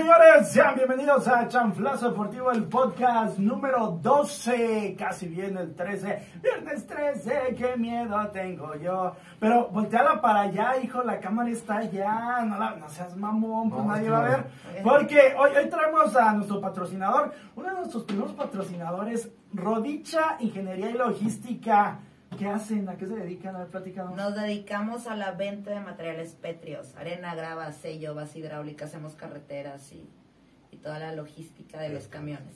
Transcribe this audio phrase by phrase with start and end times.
[0.00, 6.86] señores, sean bienvenidos a Chanflazo Deportivo, el podcast número 12, casi viene el 13, viernes
[6.86, 9.14] 13, qué miedo tengo yo.
[9.38, 13.82] Pero volteala para allá, hijo, la cámara está allá, no, la, no seas mamón, pues
[13.82, 14.46] No, nadie va a ver.
[14.82, 20.94] Porque hoy, hoy traemos a nuestro patrocinador, uno de nuestros primeros patrocinadores, Rodicha Ingeniería y
[20.94, 21.98] Logística.
[22.38, 22.88] ¿Qué hacen?
[22.88, 23.56] ¿A qué se dedican?
[23.56, 23.96] A ver.
[24.16, 29.92] Nos dedicamos a la venta de materiales pétreos, arena, grava, sello, base hidráulica, hacemos carreteras
[29.92, 30.08] y,
[30.70, 32.54] y toda la logística de los camiones.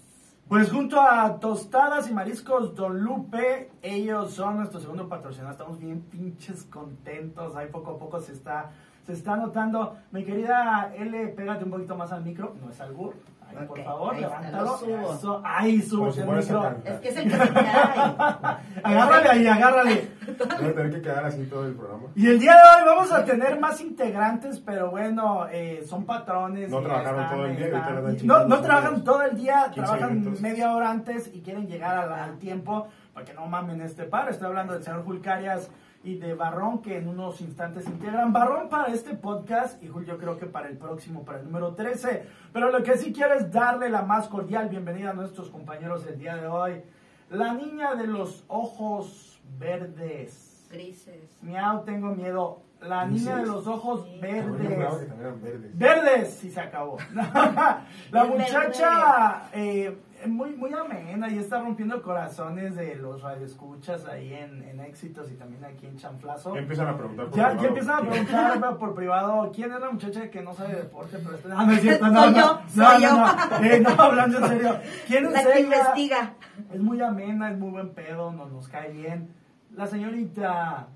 [0.48, 5.52] Pues junto a Tostadas y Mariscos Don Lupe, ellos son nuestro segundo patrocinador.
[5.52, 7.56] Estamos bien pinches contentos.
[7.56, 8.70] Ahí poco a poco se está,
[9.07, 9.97] se está notando.
[10.13, 12.55] Mi querida L, pégate un poquito más al micro.
[12.63, 13.15] No es albur.
[13.57, 14.65] Ahí, por favor, ahí levántalo.
[14.65, 15.13] lo subo.
[15.15, 15.43] Eso.
[15.45, 16.63] Ahí si el micro.
[16.63, 16.77] cantar.
[16.85, 18.61] Es que es el que se me da.
[18.83, 20.11] Agárrale ahí, agárrale.
[20.27, 22.05] Voy a tener que quedar así todo el programa.
[22.17, 26.71] Y el día de hoy vamos a tener más integrantes, pero bueno, eh, son patrones.
[26.71, 30.15] No trabajaron están, todo el día están- no, no trabajan todo el día, 15 trabajan
[30.18, 30.41] minutos.
[30.41, 34.29] media hora antes y quieren llegar al, al tiempo, porque no mamen este par.
[34.30, 35.71] Estoy hablando del señor Julcarias
[36.05, 40.19] y de Barrón, que en unos instantes integran Barrón para este podcast y Jul yo
[40.19, 42.27] creo que para el próximo, para el número 13.
[42.52, 46.19] Pero lo que sí quiero es darle la más cordial bienvenida a nuestros compañeros el
[46.19, 46.83] día de hoy.
[47.30, 50.66] La niña de los ojos verdes.
[50.71, 51.38] Grises.
[51.41, 52.61] Miau, tengo miedo.
[52.83, 54.18] La niña de los ojos Sí.
[54.21, 55.16] Verdes.
[55.18, 55.79] verdes.
[55.79, 56.99] Verdes, y se acabó.
[57.15, 59.96] la muchacha eh,
[60.29, 65.34] muy, muy amena y está rompiendo corazones de los radioescuchas ahí en, en Éxitos y
[65.34, 66.55] también aquí en Chanflazo.
[66.55, 67.62] Ya empiezan a preguntar por Ya, privado.
[67.62, 71.19] ya empiezan a preguntar por privado quién es la muchacha que no sabe de deporte,
[71.22, 71.49] pero está...
[71.49, 73.17] No, no es cierto, no, Soy no, yo, no, soy no, yo.
[73.17, 74.77] no, Eh, no, hablando en serio.
[75.06, 76.34] ¿Quién es La que investiga.
[76.72, 79.34] Es muy amena, es muy buen pedo, nos, nos cae bien.
[79.75, 80.89] La señorita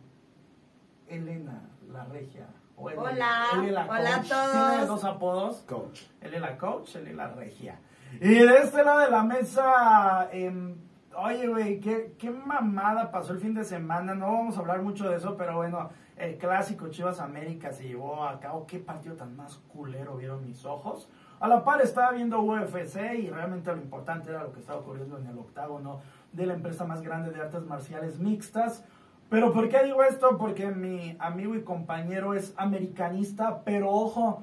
[1.08, 1.62] Elena,
[1.92, 2.46] la regia.
[2.76, 4.68] o Hola, Ele la hola a todos.
[4.70, 5.56] Tiene dos apodos.
[5.68, 6.02] Coach.
[6.20, 7.78] Él es la coach, él es la regia.
[8.20, 10.76] Y de este lado de la mesa, em,
[11.16, 14.14] oye, güey, ¿qué, qué mamada pasó el fin de semana.
[14.14, 18.24] No vamos a hablar mucho de eso, pero bueno, el clásico Chivas América se llevó
[18.24, 18.66] a cabo.
[18.66, 21.08] Qué partido tan más culero vieron mis ojos.
[21.40, 25.18] A la par estaba viendo UFC y realmente lo importante era lo que estaba ocurriendo
[25.18, 26.00] en el octágono
[26.32, 28.84] de la empresa más grande de artes marciales mixtas.
[29.30, 30.36] Pero ¿por qué digo esto?
[30.38, 34.42] Porque mi amigo y compañero es americanista, pero ojo,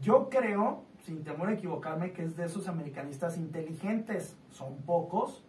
[0.00, 4.36] yo creo, sin temor a equivocarme, que es de esos americanistas inteligentes.
[4.50, 5.44] Son pocos.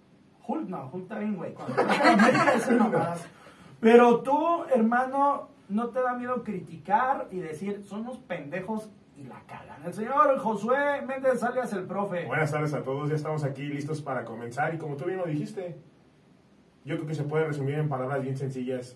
[0.47, 1.53] Hulk no, Hulk está bien, güey.
[1.55, 3.15] Cuando América.
[3.79, 9.41] Pero tú, hermano, no te da miedo criticar y decir, son unos pendejos y la
[9.47, 9.83] cagan.
[9.83, 12.25] El señor Josué Méndez alias el profe.
[12.25, 15.25] Buenas tardes a todos, ya estamos aquí listos para comenzar y como tú bien lo
[15.25, 15.75] dijiste,
[16.85, 18.95] yo creo que se puede resumir en palabras bien sencillas.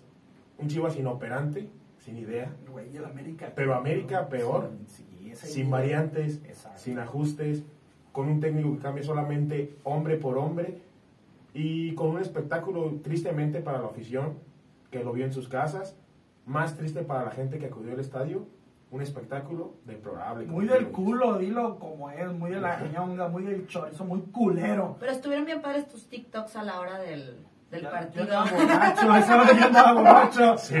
[0.58, 1.68] Un Chivas inoperante,
[1.98, 3.52] sin idea, Güey, el América.
[3.56, 5.70] Pero América peor, Sí, sí, sin idea.
[5.70, 6.78] variantes, Exacto.
[6.78, 7.62] sin ajustes,
[8.12, 10.78] con un técnico que cambie solamente hombre por hombre
[11.54, 14.34] y con un espectáculo tristemente para la afición
[14.90, 15.96] que lo vio en sus casas,
[16.46, 18.46] más triste para la gente que acudió al estadio,
[18.90, 20.44] un espectáculo deplorable.
[20.46, 24.20] Muy del lo culo, dilo como es, muy de la ñonga, muy del chorizo, muy
[24.20, 24.96] culero.
[25.00, 27.38] Pero estuvieron bien padres tus TikToks a la hora del,
[27.70, 28.26] del Ya- partido.
[28.26, 30.58] Yo andaba borracho, esa yo borracho.
[30.58, 30.76] Sí,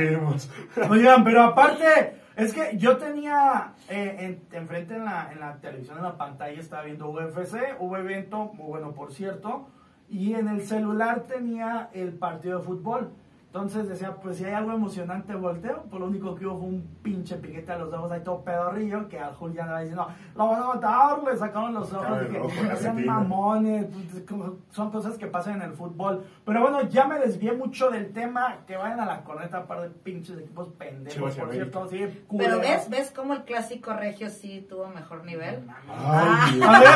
[0.90, 4.16] Oigan, pero aparte, es que yo tenía eh,
[4.50, 8.66] en- enfrente en la, la televisión, en la pantalla, estaba viendo UFC, hubo evento, muy
[8.68, 9.68] bueno por cierto,
[10.08, 13.10] y en el celular tenía el partido de fútbol.
[13.52, 15.82] Entonces decía, pues si hay algo emocionante, volteo.
[15.90, 19.10] Pues lo único que hubo fue un pinche piquete a los ojos ahí todo pedorrillo,
[19.10, 22.20] que al Julián andaba diciendo, lo van a matar, le sacaron los ojos.
[22.22, 23.12] Dije, ojo, "No la sean retina".
[23.12, 23.86] mamones,
[24.26, 26.24] pues, son cosas que pasan en el fútbol.
[26.46, 29.90] Pero bueno, ya me desvié mucho del tema, que vayan a la corneta, par de
[29.90, 34.86] pinches equipos pendejos, por cierto, sí, Pero ves, ves cómo el clásico regio sí tuvo
[34.88, 35.62] mejor nivel.
[35.94, 36.66] Ay, Dios.
[36.66, 36.88] A ver,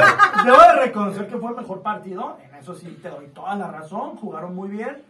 [0.46, 3.70] debo de reconocer que fue el mejor partido, en eso sí te doy toda la
[3.70, 5.02] razón, jugaron muy bien,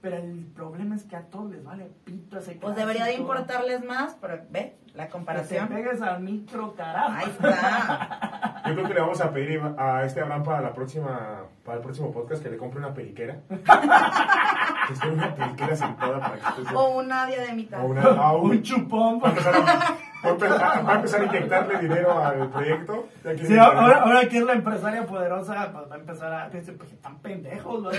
[0.00, 3.22] pero el problema es que a todos les vale pito ese Pues debería de clásico.
[3.32, 5.68] importarles más, pero ve la Que te comparación.
[5.68, 7.12] pegues al micro, carajo.
[7.16, 8.62] Ahí está.
[8.66, 11.82] Yo creo que le vamos a pedir a este Abraham para la próxima, para el
[11.82, 13.38] próximo podcast que le compre una periquera.
[13.48, 17.82] que esté una periquera sentada para que esté O una diademita.
[17.82, 19.20] o una, a un- Un chupón.
[19.22, 20.28] va a empezar a, va
[20.92, 23.06] a empezar- a inyectarle dinero al proyecto.
[23.46, 26.92] Sí, ahora, ahora que es la empresaria poderosa, pues va a empezar a decir, pues
[26.92, 27.90] están pendejos, ¿no?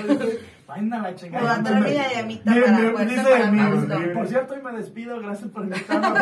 [0.67, 1.43] Vayan a la chingada.
[1.43, 4.13] O dándole mi diademita Mi- para mi- fuerza, dice, para mi- gusto.
[4.13, 6.07] por cierto, hoy me despido, gracias por invitarme.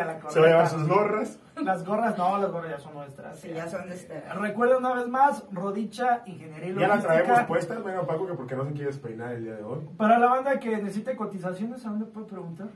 [0.00, 1.38] La Se va a llevar sus gorras.
[1.62, 3.38] Las gorras, no, las gorras ya son nuestras.
[3.38, 4.22] Sí, ya son de este.
[4.34, 8.56] Recuerda una vez más, Rodicha, Ingeniería y Ya la traemos puestas, bueno, Paco, que porque
[8.56, 9.80] no se quiere despeinar el día de hoy.
[9.98, 12.68] Para la banda que necesite cotizaciones, ¿a dónde puede preguntar?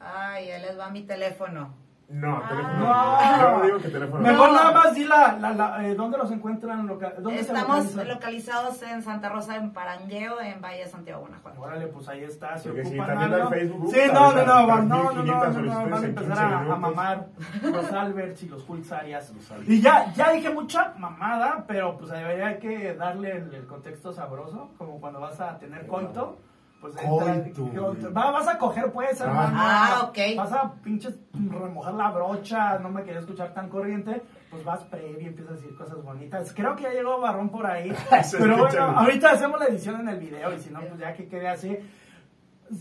[0.00, 1.74] Ay, ahí les va mi teléfono.
[2.12, 2.48] No, Ah.
[2.48, 2.78] teléfono.
[2.80, 3.58] No.
[3.58, 4.20] Yo digo que teléfono.
[4.22, 4.54] Mejor No.
[4.56, 8.08] nada más di la, la, la- eh, dónde los encuentran, loca- dónde se Estamos localizan?
[8.08, 11.60] localizados en Santa Rosa, en Parangueo, en Valle de Santiago, Guanajuato.
[11.60, 13.48] Órale, pues ahí está, si Porque si también algo.
[13.52, 16.36] hay Facebook, sí, no, no, no, no, no, no, 3,500 no, no, van a empezar
[16.36, 17.26] 15 a, a mamar
[17.62, 19.32] los Alberts y los Hulks Arias.
[19.68, 24.70] Y ya, ya dije mucha mamada, pero pues debería que darle el, el contexto sabroso,
[24.78, 26.38] como cuando vas a tener coito.
[26.80, 29.24] Pues entra- vas a coger pues, Ah.
[29.24, 29.56] hermano.
[29.60, 30.18] Ah, ok.
[30.36, 35.20] Vas a pinches remojar la brocha, no me quería escuchar tan corriente, pues vas previo
[35.20, 36.52] y empiezas a decir cosas bonitas.
[36.54, 37.92] Creo que ya llegó Barrón por ahí,
[38.38, 41.28] pero bueno, ahorita hacemos la edición en el video y si no, pues ya que
[41.28, 41.76] quede así.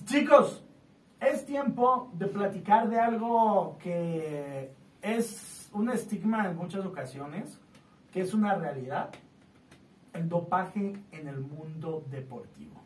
[0.06, 0.64] Chicos,
[1.20, 7.60] es tiempo de platicar de algo que es un estigma en muchas ocasiones,
[8.14, 9.10] que es una realidad,
[10.14, 12.80] el dopaje en el mundo deportivo.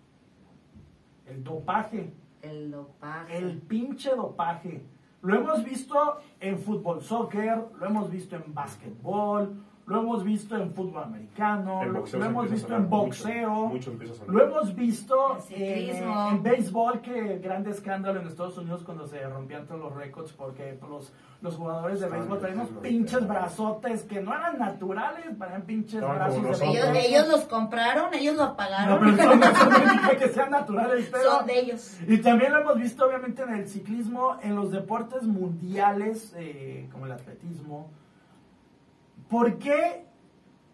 [1.25, 3.38] El dopaje El dopaje.
[3.38, 4.86] el pinche dopaje.
[5.22, 5.96] Lo hemos visto
[6.42, 12.06] en fútbol soccer, lo hemos visto en básquetbol, lo hemos visto en fútbol americano, lo,
[12.26, 16.30] hemos visto en boxeo, mucho, mucho lo hemos visto En en, ciclismo.
[16.30, 20.80] en béisbol, que grande escándalo en Estados Unidos cuando se rompían todos los récords porque
[20.88, 26.00] los, los jugadores de béisbol traían unos pinches brazotes que no eran naturales, parecían pinches
[26.02, 26.66] brazos de.
[26.66, 26.96] Ellos, béisbol.
[26.98, 29.16] ellos los compraron, ellos lo No, pagaron.
[29.18, 31.30] pero que sean naturales, pero...
[31.32, 31.98] Son de ellos.
[32.08, 37.06] Y también lo hemos visto obviamente en el ciclismo, en los deportes mundiales, eh, como
[37.06, 37.90] el atletismo.
[39.34, 40.06] ¿Por qué?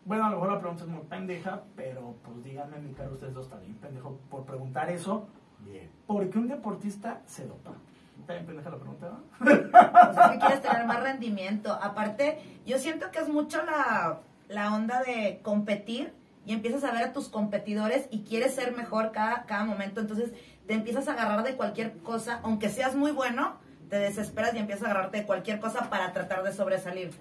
[0.03, 3.33] Bueno, a lo mejor la pregunta es muy pendeja, pero pues díganme, mi caro, ustedes
[3.33, 5.29] dos bien pendejo por preguntar eso.
[5.59, 5.89] Bien.
[6.05, 7.71] ¿Por qué un deportista se dopa?
[8.19, 9.11] ¿Está bien pendeja la pregunta?
[9.11, 9.23] no?
[9.39, 11.71] Pues es que quieres tener más rendimiento.
[11.71, 14.19] Aparte, yo siento que es mucho la,
[14.49, 16.13] la onda de competir
[16.45, 20.01] y empiezas a ver a tus competidores y quieres ser mejor cada, cada momento.
[20.01, 20.33] Entonces
[20.67, 23.55] te empiezas a agarrar de cualquier cosa, aunque seas muy bueno,
[23.89, 27.11] te desesperas y empiezas a agarrarte de cualquier cosa para tratar de sobresalir.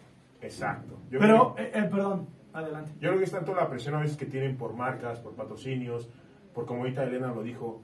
[0.40, 0.98] Exacto.
[1.10, 2.92] Yo Pero, eh, eh, perdón, adelante.
[2.94, 6.08] Yo creo que es tanto la presión a veces que tienen por marcas, por patrocinios,
[6.54, 7.82] por como ahorita Elena lo dijo,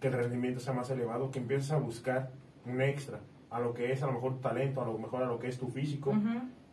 [0.00, 2.30] que el rendimiento sea más elevado, que empiezas a buscar
[2.66, 5.26] un extra a lo que es a lo mejor tu talento, a lo mejor a
[5.26, 6.12] lo que es tu físico.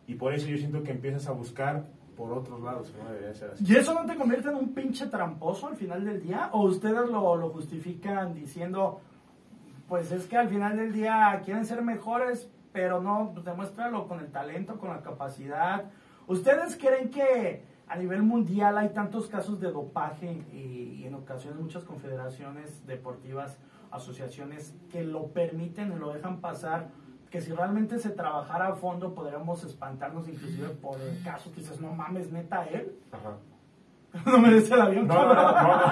[0.06, 3.32] Y por eso yo siento que empiezas a buscar por otros lados, que no debería
[3.34, 3.64] ser así.
[3.66, 6.50] ¿Y eso no te convierte en un pinche tramposo al final del día?
[6.52, 9.00] ¿O ustedes lo, lo justifican diciendo,
[9.88, 14.20] pues es que al final del día quieren ser mejores, pero no, pues demuéstralo con
[14.20, 15.84] el talento, con la capacidad?
[16.26, 21.60] ¿Ustedes creen que a nivel mundial hay tantos casos de dopaje y, y en ocasiones
[21.60, 23.58] muchas confederaciones deportivas,
[23.90, 26.88] asociaciones que lo permiten y lo dejan pasar?
[27.30, 31.92] Que si realmente se trabajara a fondo podríamos espantarnos inclusive por casos que dices, no
[31.92, 32.98] mames, neta él.
[33.10, 33.36] Ajá.
[34.26, 35.06] No merece el avión.
[35.06, 35.82] No, no, no, no, no.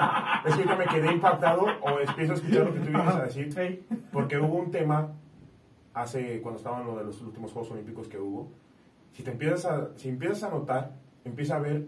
[0.45, 3.23] Es que ahorita me quedé impactado o empiezo a escuchar lo que tú vienes a
[3.23, 3.85] decir.
[4.11, 5.07] Porque hubo un tema
[5.93, 8.49] hace cuando estaban lo de los últimos Juegos Olímpicos que hubo.
[9.13, 10.93] Si te empiezas a, si empiezas a notar,
[11.25, 11.87] empieza a ver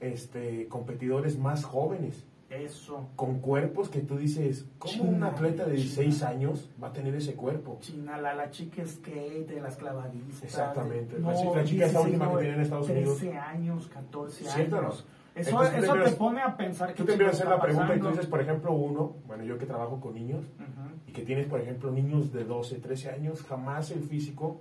[0.00, 3.08] este competidores más jóvenes Eso.
[3.16, 6.28] con cuerpos que tú dices, ¿cómo un China, atleta de 16 China.
[6.30, 7.78] años va a tener ese cuerpo?
[7.80, 10.44] China, la, la chica skate, de las clavadistas.
[10.44, 11.18] Exactamente.
[11.18, 13.18] No, La chica- la chica esta 16, última que tiene en Estados Unidos.
[13.18, 14.86] 13 años, 14 ¿Cierto o no?
[14.88, 15.06] años.
[15.38, 17.86] Eso, Entonces, eso te pone a pensar que Tú te empiezas a hacer la pregunta
[17.88, 18.10] pasando.
[18.10, 20.88] dices, por ejemplo, uno, bueno, yo que trabajo con niños, Ujú.
[21.06, 24.60] y que tienes, por ejemplo, niños de 12, 13 años, jamás el físico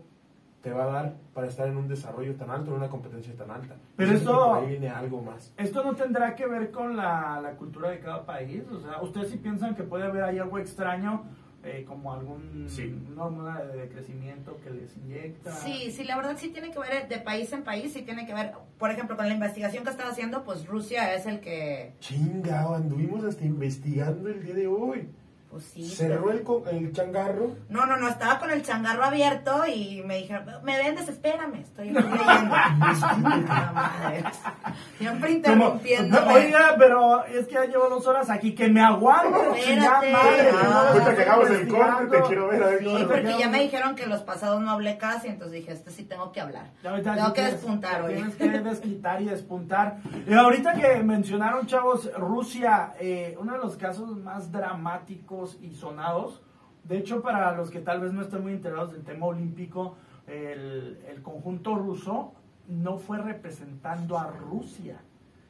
[0.62, 3.52] te va a dar para estar en un desarrollo tan alto, en una competencia tan
[3.52, 3.76] alta.
[3.96, 5.54] Pero que por ahí viene algo más.
[5.56, 8.64] Esto no tendrá que ver con la, la cultura de cada país.
[8.72, 11.24] O sea, ustedes sí piensan que puede haber ahí algo extraño,
[11.68, 12.96] eh, como algún Sí.
[13.12, 15.52] una hormona de, de crecimiento que les inyecta.
[15.52, 18.34] Sí, sí, la verdad sí tiene que ver de país en país, sí tiene que
[18.34, 22.76] ver, por ejemplo, con la investigación que estaba haciendo, pues Rusia es el que, Chingao,
[22.76, 25.10] anduvimos hasta investigando el día de hoy.
[25.50, 25.88] Pues sí.
[25.88, 27.56] Cerró pero- el, co- el changarro.
[27.70, 31.92] No, no, no, estaba con el changarro abierto y me dijeron, me vendes, espérame, estoy
[31.92, 34.24] madre.
[34.98, 36.18] Siempre interrumpiendo.
[36.28, 40.12] Oiga, pero es que ya llevo dos horas aquí, que me chingada Espérate.
[40.12, 40.62] madre, Ah.
[40.64, 43.62] no Ahorita que hagamos el corte, te quiero ver a ver Sí, porque ya me
[43.62, 46.72] dijeron que los pasados no hablé casi, entonces dije, este sí tengo que hablar.
[46.84, 48.14] Ya ahorita Tengo que tienes- despuntar hoy.
[48.16, 49.98] Tienes que desquitar y despuntar.
[50.28, 56.42] Y ahorita que mencionaron, chavos, Rusia, eh, uno de los casos más dramáticos y sonados.
[56.84, 61.00] De hecho, para los que tal vez no estén muy enterados del tema olímpico, el,
[61.08, 62.34] el conjunto ruso
[62.68, 65.00] no fue representando a Rusia.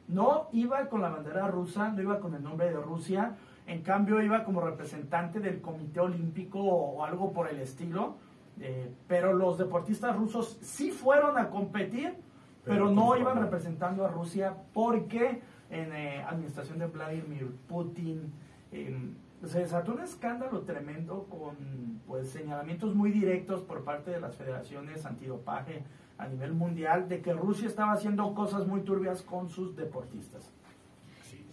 [0.08, 3.36] No iba con la bandera rusa, no iba con el nombre de Rusia.
[3.66, 8.16] En cambio, iba como representante del Comité Olímpico o, algo por el estilo.
[8.60, 12.16] Eh, pero los deportistas rusos sí fueron a competir,
[12.64, 18.32] pero, Pero no su iban representando a Rusia porque en eh, administración de Vladimir Putin
[18.72, 19.12] eh,
[19.46, 25.06] se desató un escándalo tremendo con pues señalamientos muy directos por parte de las federaciones
[25.06, 25.84] antidopaje
[26.16, 30.50] a nivel mundial de que Rusia estaba haciendo cosas muy turbias con sus deportistas.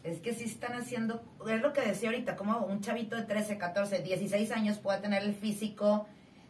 [0.03, 3.57] Es que sí están haciendo, es lo que decía ahorita, como un chavito de 13,
[3.57, 6.07] 14, 16 años puede tener el físico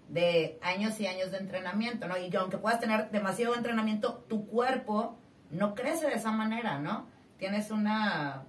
[0.09, 2.17] de años y años de entrenamiento, ¿no?
[2.17, 5.17] Y aunque puedas tener demasiado entrenamiento, tu cuerpo
[5.51, 7.07] no crece de esa manera, ¿no?
[7.37, 8.43] Tienes una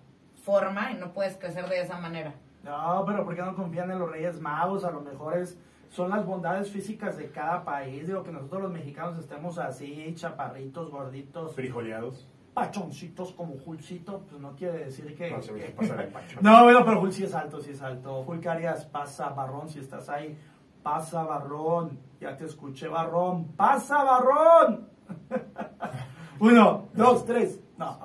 [0.45, 2.35] forma y no puedes crecer de esa manera.
[2.67, 4.85] No, pero ¿por qué no confían en los Reyes Magos?
[4.85, 5.59] A lo mejor es,
[5.89, 8.07] son las bondades físicas de cada país.
[8.07, 12.29] Digo que nosotros los mexicanos estemos así, chaparritos, gorditos, Frijoleados.
[12.55, 15.31] pachoncitos como Julcito, pues no quiere decir que...
[15.31, 18.25] No que- bueno, pero Jul sí es alto, sí es alto.
[18.25, 20.37] Jul Arias, pasa, Barrón, si estás ahí.
[20.83, 21.99] Pasa, Barrón.
[22.21, 23.49] Ya te escuché, Barrón.
[23.57, 24.89] Pasa, Barrón.
[26.41, 27.61] Uno, dos, tres.
[27.79, 27.99] No.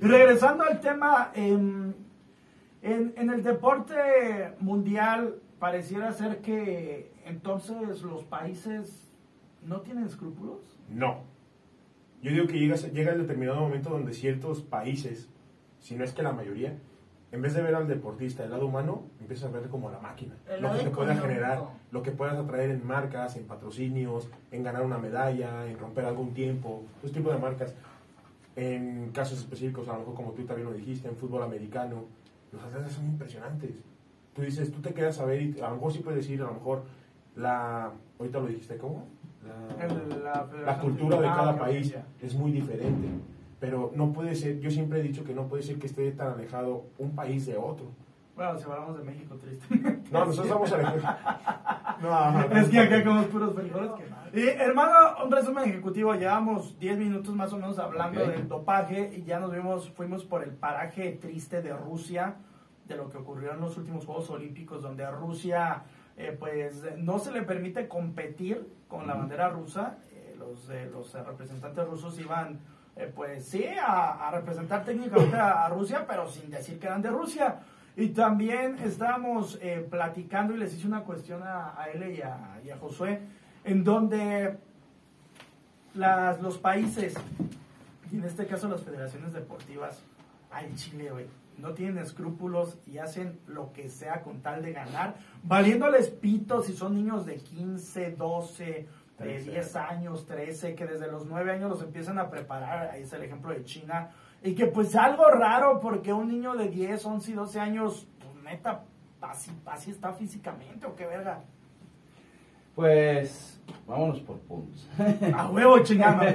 [0.00, 1.92] Regresando al tema, em,
[2.92, 3.94] en, en el deporte
[4.60, 9.12] mundial pareciera ser que entonces los países
[9.62, 10.78] no tienen escrúpulos.
[10.88, 11.22] No.
[12.22, 15.28] Yo digo que llega, llega el determinado momento donde ciertos países,
[15.80, 16.76] si no es que la mayoría,
[17.30, 20.34] en vez de ver al deportista el lado humano, empiezas a ver como la máquina.
[20.48, 24.62] El lo que te pueda generar, lo que puedas atraer en marcas, en patrocinios, en
[24.62, 27.74] ganar una medalla, en romper algún tiempo, ese tipo de marcas.
[28.56, 32.06] En casos específicos, a lo mejor como tú también lo dijiste, en fútbol americano,
[32.52, 33.70] los atletas son impresionantes.
[34.34, 36.46] Tú dices, tú te quedas a ver y a lo mejor sí puedes decir, a
[36.46, 36.82] lo mejor
[37.36, 39.06] la, ahorita lo dijiste, ¿cómo?
[39.44, 39.86] La,
[40.16, 43.08] la la cultura de Ah, cada país es muy diferente.
[43.60, 46.32] Pero no puede ser, yo siempre he dicho que no puede ser que esté tan
[46.34, 47.86] alejado un país de otro.
[48.36, 49.98] Bueno, si hablamos de México, triste.
[50.12, 52.56] No, nosotros vamos a No, no, no.
[52.56, 53.90] Es que acá comemos puros frijoles.
[54.32, 56.14] Y hermano, un resumen ejecutivo.
[56.14, 60.42] Llevamos 10 minutos más o menos hablando del dopaje y ya nos vimos, fuimos por
[60.42, 62.36] el paraje triste de Rusia,
[62.86, 65.82] de lo que ocurrió en los últimos Juegos Olímpicos, donde a Rusia
[66.16, 69.98] eh, pues no se le permite competir con la bandera rusa.
[70.12, 72.60] Eh, los, eh, los representantes rusos iban,
[72.96, 77.02] eh, pues sí, a, a representar técnicamente a, a Rusia, pero sin decir que eran
[77.02, 77.60] de Rusia.
[77.96, 82.60] Y también estábamos eh, platicando y les hice una cuestión a, a él y a,
[82.64, 83.20] y a Josué,
[83.68, 84.56] en donde
[85.94, 87.14] las, los países,
[88.10, 90.02] y en este caso las federaciones deportivas,
[90.50, 91.26] al Chile, güey,
[91.58, 96.72] no tienen escrúpulos y hacen lo que sea con tal de ganar, valiéndoles pitos si
[96.72, 99.50] son niños de 15, 12, de 13.
[99.50, 103.22] 10 años, 13, que desde los 9 años los empiezan a preparar, ahí es el
[103.22, 107.34] ejemplo de China, y que pues algo raro porque un niño de 10, 11 y
[107.34, 108.84] 12 años, pues neta,
[109.20, 111.42] así, así está físicamente o qué verga.
[112.74, 114.88] Pues vámonos por puntos.
[115.34, 116.28] A huevo chingada.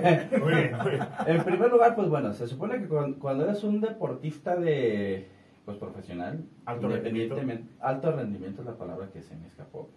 [1.27, 5.27] en primer lugar, pues bueno, se supone que cuan- cuando eres un deportista de
[5.65, 9.89] pues profesional, Alto independientemente, alto rendimiento es la palabra que se me escapó,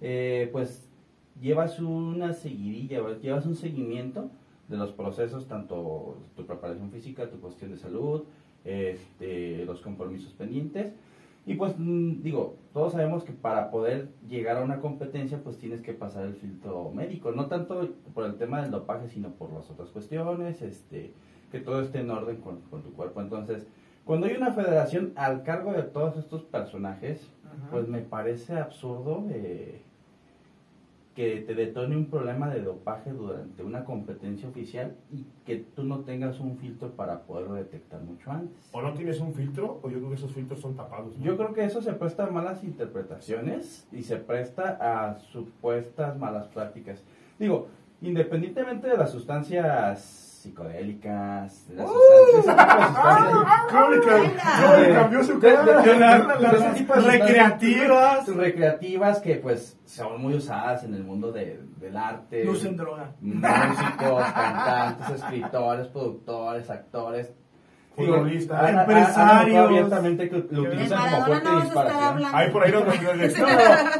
[0.00, 0.88] eh, pues
[1.40, 4.28] llevas una seguidilla, llevas un seguimiento
[4.68, 8.24] de los procesos, tanto tu preparación física, tu cuestión de salud,
[8.64, 10.92] este, los compromisos pendientes.
[11.46, 15.82] Y pues mm, digo, todos sabemos que para poder llegar a una competencia pues tienes
[15.82, 19.70] que pasar el filtro médico, no tanto por el tema del dopaje, sino por las
[19.70, 21.12] otras cuestiones, este,
[21.50, 23.20] que todo esté en orden con, con tu cuerpo.
[23.20, 23.66] Entonces,
[24.04, 27.70] cuando hay una federación al cargo de todos estos personajes, Ajá.
[27.70, 29.82] pues me parece absurdo eh,
[31.14, 36.00] que te detone un problema de dopaje durante una competencia oficial y que tú no
[36.00, 38.68] tengas un filtro para poderlo detectar mucho antes.
[38.72, 41.16] O no tienes un filtro, o yo creo que esos filtros son tapados.
[41.16, 41.24] ¿no?
[41.24, 46.48] Yo creo que eso se presta a malas interpretaciones y se presta a supuestas malas
[46.48, 47.04] prácticas.
[47.38, 47.68] Digo,
[48.02, 52.44] independientemente de las sustancias psicodélicas, de las sustancias,
[55.16, 58.28] de sustancias- recreativas.
[58.28, 62.44] recreativas que pues son muy usadas en el mundo de- del arte.
[62.76, 63.12] Droga.
[63.20, 67.32] músicos, cantantes, escritores, productores, actores.
[67.96, 68.60] Futbolistas.
[68.62, 69.56] han Empresarios.
[69.66, 72.34] abiertamente que lo utilizan como fuente no de disparación.
[72.34, 72.84] Ahí por ahí nos-
[73.38, 73.46] No,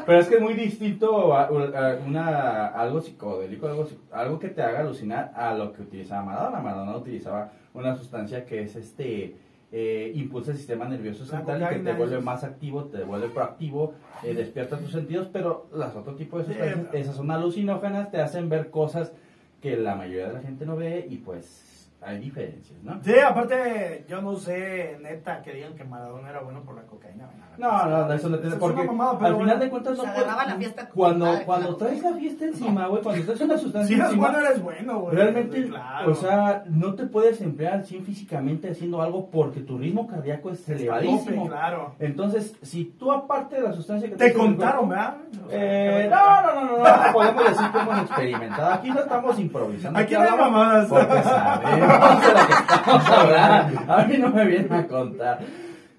[0.07, 4.63] pero es que es muy distinto a, a una, algo psicodélico, algo, algo que te
[4.63, 6.61] haga alucinar a lo que utilizaba Maradona.
[6.61, 9.37] Maradona utilizaba una sustancia que es este
[9.77, 13.95] eh, impulsa el sistema nervioso central y que te vuelve más activo, te vuelve proactivo,
[14.23, 16.97] eh, despierta tus sentidos, pero las otro tipo de sustancias, Sí.
[16.99, 19.13] esas son alucinógenas, te hacen ver cosas
[19.61, 21.63] que la mayoría de la gente no ve y pues
[22.06, 22.99] hay diferencias, ¿no?
[23.02, 27.28] Sí, aparte, yo no sé, neta, que digan que Maradona era bueno por la cocaína.
[27.56, 29.64] No, no, eso no tiene Es porque mamada, pero al final bueno.
[29.64, 33.02] de cuentas no Se agarraba la fiesta con cuando cuando traes la fiesta encima, güey,
[33.02, 35.16] cuando traes una sustancia Si eres encima, bueno, eres bueno, güey.
[35.16, 36.11] realmente, Claro.
[36.11, 40.68] o sea, no te puedes emplear 100 físicamente haciendo algo porque tu ritmo cardíaco es
[40.68, 41.44] elevadísimo.
[41.44, 41.94] tope, claro.
[42.00, 45.16] Entonces, si tú aparte de la sustancia que Te contaron, ¿verdad?
[45.46, 48.73] O sea, Eh, que- no, no, no, no, no, no podemos decir que hemos experimentado.
[48.75, 49.99] Aquí no estamos improvisando.
[50.00, 50.88] Aquí no hay mamadas.
[50.88, 53.93] Porque sabemos estamos hablando.
[53.93, 55.41] A mí no me vienen a contar.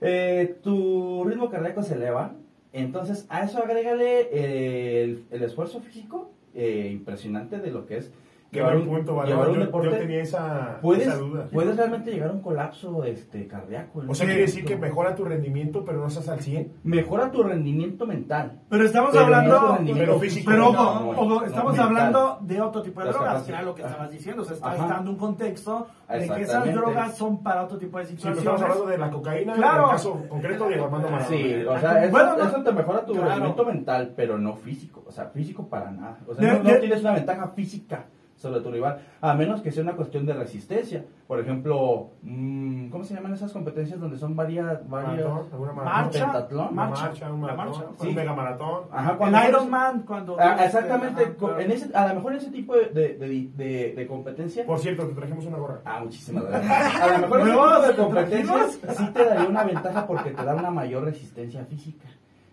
[0.02, 2.34] Eh, tu ritmo cardíaco se eleva.
[2.74, 8.12] Entonces, a eso agrégale eh, el, el esfuerzo físico eh, impresionante de lo que es
[8.52, 9.90] Qué buen punto, un Yo, yo deporte.
[9.98, 11.48] tenía esa, puedes, esa duda.
[11.52, 14.04] puedes realmente llegar a un colapso este, cardíaco.
[14.08, 16.72] O sea, quiere decir que mejora tu rendimiento, pero no estás al 100.
[16.84, 18.62] Mejora tu rendimiento mental.
[18.70, 19.78] Pero estamos Pero hablando.
[19.94, 20.46] pero físico.
[20.50, 21.88] Pero no, ojo, no, ojo, no, estamos mental.
[21.88, 23.92] hablando de otro tipo de drogas, que era lo que Ajá.
[23.92, 24.42] estabas diciendo.
[24.44, 24.72] O sea, Ajá.
[24.76, 28.36] estás dando un contexto de que esas drogas son para otro tipo de Sí, pero
[28.36, 28.62] situaciones.
[28.62, 29.78] estamos hablando de la cocaína, Claro.
[29.78, 31.28] en el caso concreto de Armando Maradona.
[31.38, 32.44] Sí, o sea, eso, Bueno, no.
[32.46, 33.28] eso te mejora tu Claro.
[33.30, 35.04] rendimiento mental, pero no físico.
[35.06, 36.20] O sea, físico para nada.
[36.26, 39.62] O sea, De- no, no de- tienes una ventaja física sobre tu rival, a menos
[39.62, 41.06] que sea una cuestión de resistencia.
[41.26, 44.88] Por ejemplo, mm, ¿cómo se llaman esas competencias donde son varias...
[44.90, 46.04] varias Maratón, alguna maratón.
[46.04, 47.90] Marcha, pentatlón, Una marcha, marcha, un la maratón, marcha.
[48.04, 48.14] un Sí.
[48.14, 48.82] mega maratón.
[48.92, 50.38] Ajá, cuando El pones- Iron Man, cuando.
[50.40, 54.08] Ah, exactamente, en ese, a lo mejor en ese tipo de, de, de, de- de
[54.08, 54.66] competencia...
[54.66, 55.80] Por cierto, te trajimos una gorra.
[55.86, 57.02] Ah, muchísimas gracias.
[57.02, 60.44] A lo mejor ese Nuevos, tipo de competencias sí te daría una ventaja porque te
[60.44, 62.06] da una mayor resistencia física,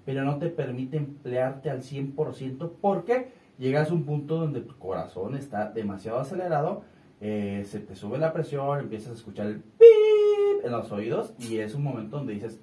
[0.07, 5.37] pero no te permite emplearte al 100% porque llegas a un punto donde tu corazón
[5.37, 6.83] está demasiado acelerado,
[7.21, 11.59] eh, se te sube la presión, empiezas a escuchar el pip en los oídos y
[11.59, 12.61] es un momento donde dices,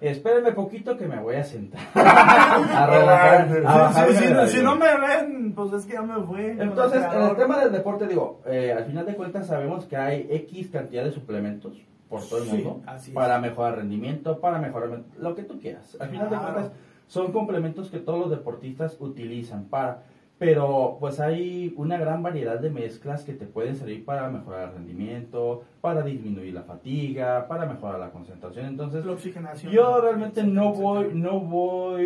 [0.00, 1.80] espérenme poquito que me voy a sentar.
[1.94, 5.86] a relajar, a Sí, bajarme sí, de sí, la si no me ven, pues es
[5.86, 6.52] que ya me fue.
[6.52, 10.28] Entonces, en el tema del deporte, digo, eh, al final de cuentas sabemos que hay
[10.30, 11.76] X cantidad de suplementos
[12.08, 15.96] por todo el mundo para mejorar rendimiento, para mejorar lo que tú quieras.
[16.00, 16.70] Al final de cuentas,
[17.08, 20.04] son complementos que todos los deportistas utilizan para.
[20.38, 24.74] Pero pues hay una gran variedad de mezclas que te pueden servir para mejorar el
[24.76, 28.66] rendimiento, para disminuir la fatiga, para mejorar la concentración.
[28.66, 29.72] Entonces, La oxigenación.
[29.72, 32.04] yo realmente no voy, no voy,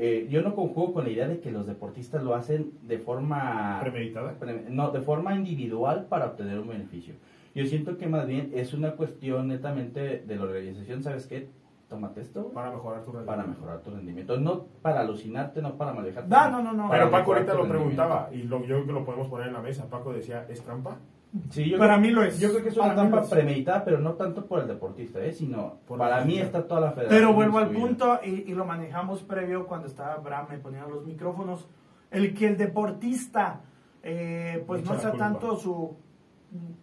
[0.00, 3.80] eh, yo no conjugo con la idea de que los deportistas lo hacen de forma
[3.82, 4.32] Premeditada.
[4.38, 7.14] pre- no, de forma individual para obtener un beneficio.
[7.54, 11.48] Yo siento que más bien es una cuestión netamente de la organización, ¿sabes qué?
[11.94, 13.26] Tómate esto Para mejorar tu rendimiento.
[13.36, 16.28] para mejorar tu rendimiento, no para alucinarte, no para manejarte.
[16.28, 16.90] No, no, no, no.
[16.90, 19.60] Pero Paco ahorita lo preguntaba y lo, yo creo que lo podemos poner en la
[19.60, 19.88] mesa.
[19.88, 20.96] Paco decía, ¿es trampa?
[21.50, 22.40] Sí, yo Para creo- mí lo es.
[22.40, 25.32] Yo creo que es una trampa premeditada, pero no tanto por el deportista, ¿eh?
[25.32, 27.20] sino Por para mí está toda la federación.
[27.20, 31.04] Pero vuelvo al punto y, y lo manejamos previo cuando estaba Bram me ponían los
[31.06, 31.68] micrófonos.
[32.10, 33.60] El que el deportista,
[34.02, 35.24] eh, pues no sea culpa.
[35.28, 35.96] tanto su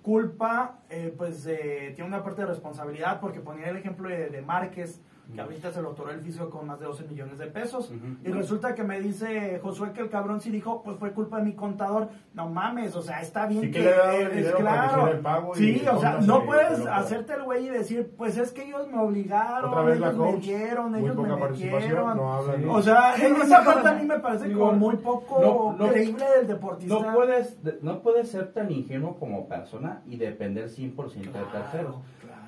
[0.02, 5.02] culpa, eh, pues tiene una parte de responsabilidad porque ponía el ejemplo de, de Márquez,
[5.34, 7.92] que ahorita se lo otorgó el fisio con más de 12 millones de pesos.
[8.24, 11.44] Y resulta que me dice Josué que el cabrón sí dijo, pues fue culpa de
[11.44, 12.10] mi contador.
[12.34, 15.08] No mames, o sea, está bien Sí que que, le eres claro.
[15.08, 18.52] el pago sí, o sea, no puedes el hacerte el güey y decir, pues es
[18.52, 22.18] que ellos me obligaron, ellos me dieron, ellos me metieron.
[22.18, 22.42] No.
[22.44, 22.66] Sí.
[22.70, 25.92] O sea, en esa parte a mí me parece Digo, como muy poco no- no-
[25.92, 26.94] creíble del deportista.
[26.94, 31.48] No puedes, de- no puedes ser tan ingenuo como persona y depender 100% de Claro,
[31.52, 31.96] terceros.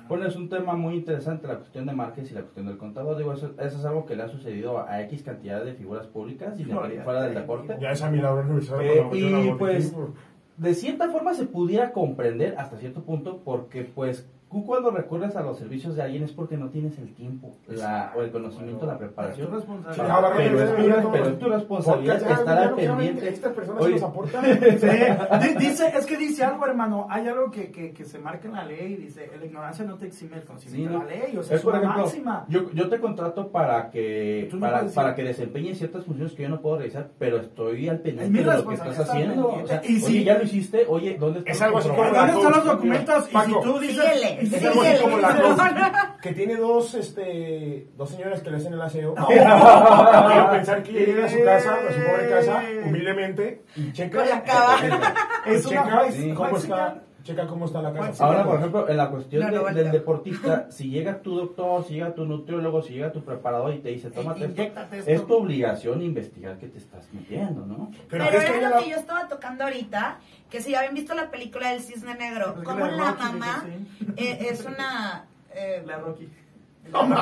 [0.08, 3.16] Bueno, es un tema muy interesante la cuestión de Márquez y la cuestión del contador.
[3.16, 6.58] Digo, eso, eso es algo que le ha sucedido a X cantidad de figuras públicas
[6.60, 7.76] y No, ya fuera del deporte.
[7.80, 8.58] Ya esa milagro.
[8.80, 9.94] Eh, y pues,
[10.56, 15.42] De cierta forma se pudiera comprender hasta cierto punto porque pues tú cuando recurres a
[15.42, 18.96] los servicios de alguien es porque no tienes el tiempo la, o el conocimiento, la
[18.96, 19.46] preparación.
[19.46, 20.32] Es tu responsabilidad.
[20.36, 23.28] Pero, es tu, pero es tu responsabilidad ya, estar al pendiente.
[23.28, 24.44] Estas personas Oye, nos aportan.
[24.54, 27.06] Sí, di- dice, es que dice algo, hermano.
[27.10, 28.94] Hay algo que, que, que se marca en la ley.
[28.94, 31.04] Dice: la ignorancia no te exime el Sí, conocimiento ¿no?
[31.04, 31.36] de la ley.
[31.36, 32.44] O sea, Es es, por una ejemplo, máxima.
[32.48, 36.48] yo, yo te contrato para que no para, para que desempeñes ciertas funciones que yo
[36.48, 39.48] no puedo realizar, pero estoy al Es pendiente mi de lo que estás haciendo.
[39.48, 39.82] O sea.
[39.84, 41.80] Y oye, si- ya lo hiciste, oye, ¿dónde está Es algo?
[41.80, 43.28] ¿Dónde están los documentos?
[43.32, 44.04] Y si tú dices.
[44.52, 45.70] Es algo así como la No, coach,
[46.22, 49.14] que tiene dos, este, dos señoras que le hacen el aseo.
[49.26, 54.18] Quiero pensar que ella llega a su casa, a su pobre casa, humildemente, y checa.
[54.18, 54.76] Con la cava.
[55.46, 57.02] Es y una checa cómo está, señal.
[57.24, 58.24] Checa cómo está la casa.
[58.24, 61.82] Ahora, por ejemplo, en la cuestión No, de- no, del deportista, si llega tu doctor,
[61.84, 64.62] si llega tu nutriólogo, si llega tu preparador y te dice, tómate esto,
[65.10, 67.90] es tu obligación investigar qué te estás metiendo, ¿no?
[68.08, 70.18] Pero, ¿crees que era lo la- que yo estaba tocando ahorita,
[70.50, 73.64] que si habían visto la película del Cisne Negro, La como la Rocky, mamá
[74.16, 75.24] eh, es una...
[75.52, 76.28] eh, La Rocky.
[76.92, 77.16] No no,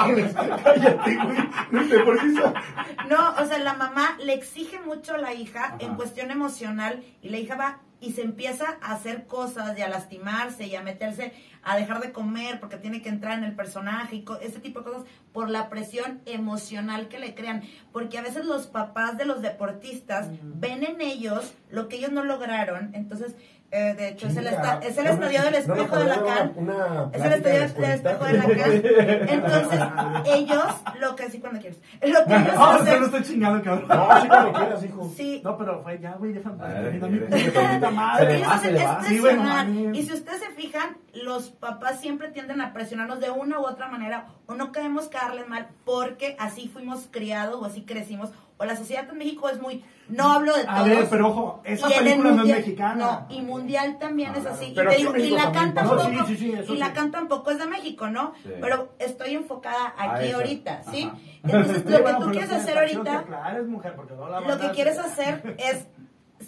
[3.40, 5.76] o sea, la mamá le exige mucho a la hija Ajá.
[5.78, 9.88] en cuestión emocional y la hija va y se empieza a hacer cosas y a
[9.88, 14.16] lastimarse y a meterse a dejar de comer porque tiene que entrar en el personaje
[14.16, 17.62] y ese tipo de cosas por la presión emocional que le crean.
[17.92, 22.24] Porque a veces los papás de los deportistas ven en ellos lo que ellos no
[22.24, 22.90] lograron.
[22.94, 23.36] Entonces,
[23.72, 26.04] eh, de hecho, es el, esta- es el No me- estadio del no espejo de
[26.04, 27.11] la acordaba Lacan.
[27.14, 28.32] Es el de estadio del espejo de.
[28.35, 29.28] Lacan.
[29.28, 29.80] Entonces,
[30.37, 30.64] ellos,
[31.00, 33.88] lo que sí, cuando quieres, lo que ellos No, usted hacen, no estoy chingando, cabrón.
[33.88, 35.12] No, sí cuando quieras, hijo.
[35.16, 39.68] sí, No, pero fue ya, güey, déjame ellos hacen no presionar.
[39.68, 43.88] y si ustedes se fijan, los papás siempre tienden a presionarnos de una u otra
[43.88, 48.30] manera o no queremos caerles mal porque así fuimos criados o así crecimos.
[48.62, 50.87] O la sociedad en México es muy, no hablo de A todos.
[50.88, 53.27] ver, pero ojo, esa Y película no es mundial- mexicana.
[53.29, 54.72] No, y mundial también es así.
[54.75, 55.88] Pero y, te digo, y la también can pasa.
[55.88, 56.92] tampoco, No, sí, sí, sí, eso y la sí.
[56.92, 58.33] can tampoco es de México, ¿no?
[58.44, 58.51] Sí.
[58.61, 61.03] Pero estoy enfocada A aquí ahorita, ¿sí?
[61.05, 61.18] Ajá.
[61.42, 63.25] Entonces, lo que tú quieres hacer ahorita
[63.66, 65.87] mujer, porque la lo que quieres hacer es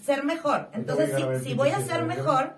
[0.04, 0.68] ser mejor.
[0.72, 2.54] Entonces, si, si voy a ser mejor,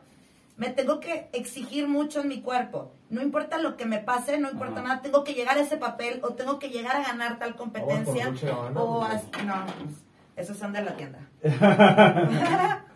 [0.56, 2.92] me tengo que exigir mucho en mi cuerpo.
[3.10, 4.88] No importa lo que me pase, no importa Ajá.
[4.88, 8.32] nada, tengo que llegar a ese papel o tengo que llegar a ganar tal competencia.
[8.42, 9.12] Gabbana, o pues.
[9.12, 10.04] así- no, pues,
[10.36, 11.20] esos son de la tienda.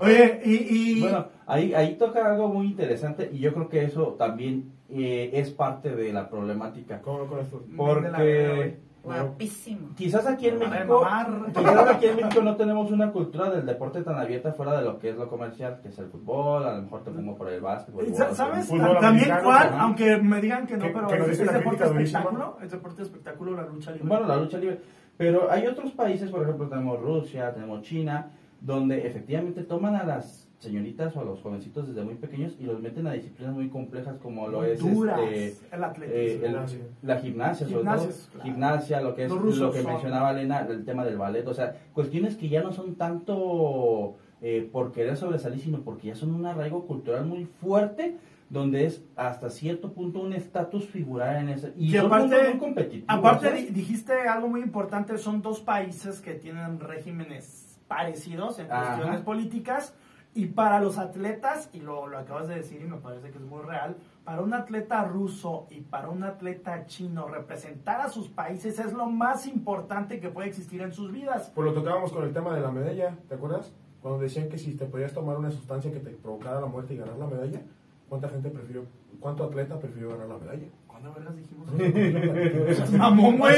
[0.00, 0.54] Oye, y...
[0.96, 5.30] y Bueno, ahí, ahí toca algo muy interesante y yo creo que eso también eh,
[5.34, 7.00] es parte de la problemática.
[7.02, 7.62] ¿Cómo no con esto?
[7.66, 8.70] Vende la verga, güey.
[8.70, 9.94] Porque Guapísimo.
[9.96, 11.06] quizás aquí en México,
[11.54, 14.98] quizás aquí en México no tenemos una cultura del deporte tan abierta fuera de lo
[14.98, 17.60] que es lo comercial, que es el fútbol, a lo mejor te pongo por el
[17.60, 18.06] básquetbol.
[18.14, 18.66] ¿Sabes?
[18.66, 19.80] Fútbol También cuál, ajá.
[19.80, 23.56] aunque me digan que no, pero que es, es la deporte espectáculo, es deporte espectáculo
[23.56, 24.08] la lucha libre.
[24.08, 24.80] Bueno, la lucha libre.
[25.16, 30.48] Pero hay otros países, por ejemplo, tenemos Rusia, tenemos China, donde efectivamente toman a las
[30.62, 34.16] señoritas o a los jovencitos desde muy pequeños y los meten a disciplinas muy complejas
[34.22, 36.14] como lo es este, el eh, atletismo.
[36.14, 36.78] el- Gimnasia.
[37.02, 37.92] la gimnasia, sobre todo.
[37.94, 38.44] Gimnasias, claro.
[38.44, 41.74] Gimnasia, lo que es lo que son- mencionaba Elena, el tema del ballet, o sea,
[41.92, 46.46] cuestiones que ya no son tanto eh, por querer sobresalir, sino porque ya son un
[46.46, 48.16] arraigo cultural muy fuerte,
[48.50, 51.72] donde es hasta cierto punto un estatus figurar en ese.
[51.76, 53.52] Y aparte- ¿eh?
[53.62, 58.94] di- dijiste algo muy importante, son dos países que tienen regímenes parecidos en Ajá.
[58.94, 59.94] cuestiones políticas
[60.34, 63.44] y para los atletas, y lo, lo acabas de decir y me parece que es
[63.44, 68.78] muy real, para un atleta ruso y para un atleta chino representar a sus países
[68.78, 71.50] es lo más importante que puede existir en sus vidas.
[71.54, 73.72] Pues lo tocábamos con el tema de la medalla, ¿te acuerdas?
[74.00, 76.96] Cuando decían que si te podías tomar una sustancia que te provocara la muerte y
[76.96, 77.60] ganar la medalla,
[78.08, 78.84] ¿cuánta gente prefirió,
[79.20, 80.66] cuánto atleta prefirió ganar la medalla?
[80.86, 82.92] ¿Cuándo vergas dijimos?
[82.98, 83.56] Mamón, güey.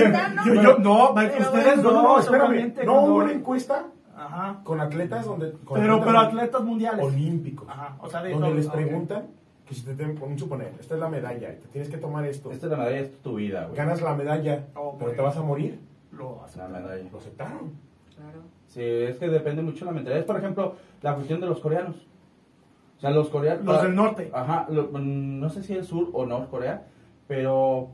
[0.80, 1.10] No.
[1.12, 2.74] Ustedes no, espérame.
[2.84, 4.60] No hubo una encuesta Ajá.
[4.64, 5.52] con atletas donde...
[5.64, 7.04] con Pero, pero atletas mundiales.
[7.04, 7.68] olímpicos.
[7.68, 9.26] Ajá, o sea, de donde todo, les preguntan
[9.66, 12.24] que si te tienen, un suponer, esta es la medalla, y te tienes que tomar
[12.26, 13.76] esto, Esta es la medalla, es tu vida, güey.
[13.76, 14.96] ganas la medalla, Ok.
[14.98, 15.80] pero te vas a morir,
[16.12, 16.72] Lo La aceptan.
[16.72, 17.10] medalla.
[17.10, 17.72] lo aceptaron.
[18.14, 18.38] Claro.
[18.68, 20.20] Sí, es que depende mucho de la mentalidad.
[20.20, 21.96] Es, por ejemplo, la cuestión de los coreanos.
[22.98, 23.64] O sea, los coreanos...
[23.64, 24.30] Los del norte.
[24.32, 26.86] Ajá, lo- mm, no sé si es sur o Norcorea,
[27.26, 27.88] pero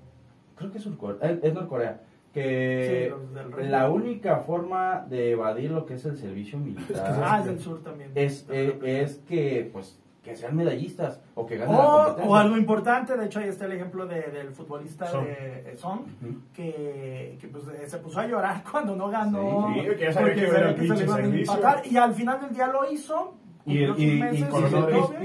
[0.57, 2.01] creo que es, Surcorea, es, es Norcorea.
[2.33, 3.13] Que
[3.59, 7.61] Sí, la única forma de evadir lo que es el servicio Ah, militar es del
[7.61, 8.13] sur también.
[8.15, 12.31] es, eh, es que, pues, que sean medallistas o que ganen la O, competencia.
[12.31, 15.25] o algo importante, de hecho ahí está el ejemplo de- del futbolista Son.
[15.25, 16.41] de eh, Son, Ujú.
[16.55, 19.69] que, que, pues, eh, se puso a llorar cuando no ganó.
[19.75, 22.67] Sí, sí, que porque que era que se le empatar, y al final del día
[22.69, 23.35] lo hizo.
[23.67, 24.49] y, y- meses,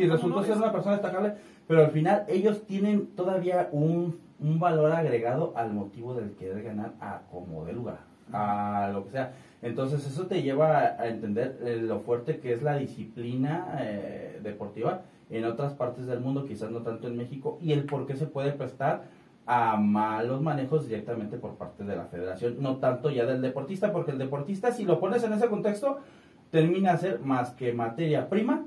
[0.10, 1.34] resultó ser una persona destacable,
[1.68, 6.94] pero al final ellos tienen todavía un, un valor agregado al motivo del querer ganar
[7.00, 8.00] a como de lugar,
[8.32, 9.34] a lo que sea.
[9.62, 15.02] Entonces eso te lleva a, entender eh, lo fuerte que es la disciplina eh, deportiva
[15.30, 18.28] en otras partes del mundo, quizás no tanto en México, y el por qué se
[18.28, 19.04] puede prestar
[19.48, 24.12] a malos manejos directamente por parte de la federación, no tanto ya del deportista, porque
[24.12, 26.00] el deportista si lo pones en ese contexto
[26.52, 28.66] termina a ser más que materia prima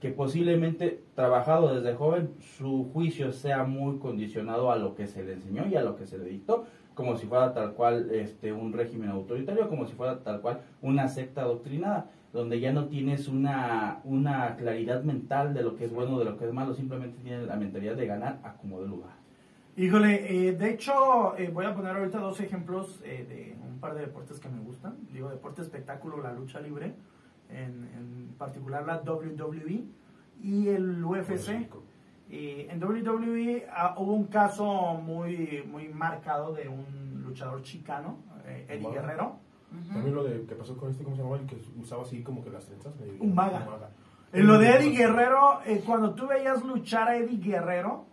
[0.00, 5.34] que posiblemente trabajado desde joven su juicio sea muy condicionado a lo que se le
[5.34, 8.72] enseñó y a lo que se le dictó como si fuera tal cual este un
[8.72, 14.00] régimen autoritario como si fuera tal cual una secta adoctrinada donde ya no tienes una
[14.04, 17.46] una claridad mental de lo que es bueno de lo que es malo simplemente tienes
[17.46, 19.18] la mentalidad de ganar a como de lugar
[19.78, 23.94] Híjole, eh, de hecho, eh, voy a poner ahorita dos ejemplos eh, de un par
[23.94, 24.96] de deportes que me gustan.
[25.12, 26.94] Digo, deporte espectáculo, la lucha libre,
[27.50, 29.84] en, en particular la WWE
[30.42, 31.68] y el UFC.
[32.30, 38.66] Y en WWE ah, hubo un caso muy, muy marcado de un luchador chicano, eh,
[38.68, 39.00] Eddie Umaga.
[39.02, 39.36] Guerrero.
[39.92, 41.40] También lo de que pasó con este, ¿cómo se llamaba?
[41.40, 42.94] El que usaba así como que las trenzas.
[42.96, 43.66] medio- Umaga.
[44.32, 48.04] En lo de Eddie Guerrero, eh, cuando tú veías luchar a Eddie Guerrero,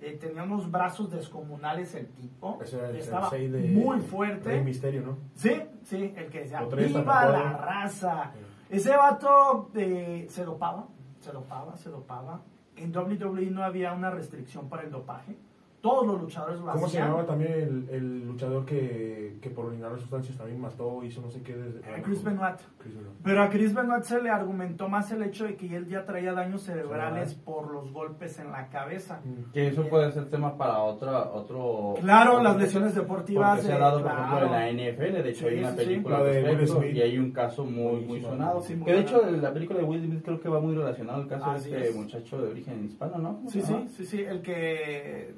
[0.00, 2.58] eh, tenía unos brazos descomunales el tipo.
[2.62, 4.60] Ese era el Estaba de muy Rey fuerte.
[4.62, 5.18] Misterio, ¿no?
[5.34, 7.32] Sí, sí, el que decía, ¡Viva tatuado".
[7.32, 8.32] la raza!
[8.70, 10.86] Ese vato eh, se dopaba,
[11.20, 12.42] se dopaba, se dopaba.
[12.76, 15.36] En WWE no había una restricción para el dopaje.
[15.80, 17.04] Todos los luchadores lo ¿Cómo se hacían.
[17.06, 21.40] llamaba también el, el luchador que, que por orinar sustancias también mató, hizo no sé
[21.42, 21.54] qué?
[21.54, 22.56] Desde, Eh, Chris Benoit.
[22.78, 23.16] Chris Benoit.
[23.22, 26.32] Pero a Chris Benoit se le argumentó más el hecho de que él ya traía
[26.32, 29.20] daños cerebrales por los golpes en la cabeza.
[29.24, 29.52] Mm.
[29.52, 31.94] Que eso puede ser tema para otra, otro...
[32.00, 33.50] Claro, las lesiones deportivas.
[33.58, 34.46] Porque se ha dado, por claro.
[34.46, 35.22] ejemplo, en la NFL.
[35.22, 35.84] De hecho, Sí, hay una sí, sí.
[35.84, 36.94] película de Will respecto Smith.
[36.96, 38.60] y hay un caso muy, muy sonado.
[38.62, 41.22] Sí, muy que de hecho, la película de Will Smith creo que va muy relacionado
[41.22, 41.96] al caso Así de este es.
[41.96, 43.36] muchacho de origen hispano, ¿no?
[43.36, 44.54] ¿Cómo Sí, se sí, sí, sí, el que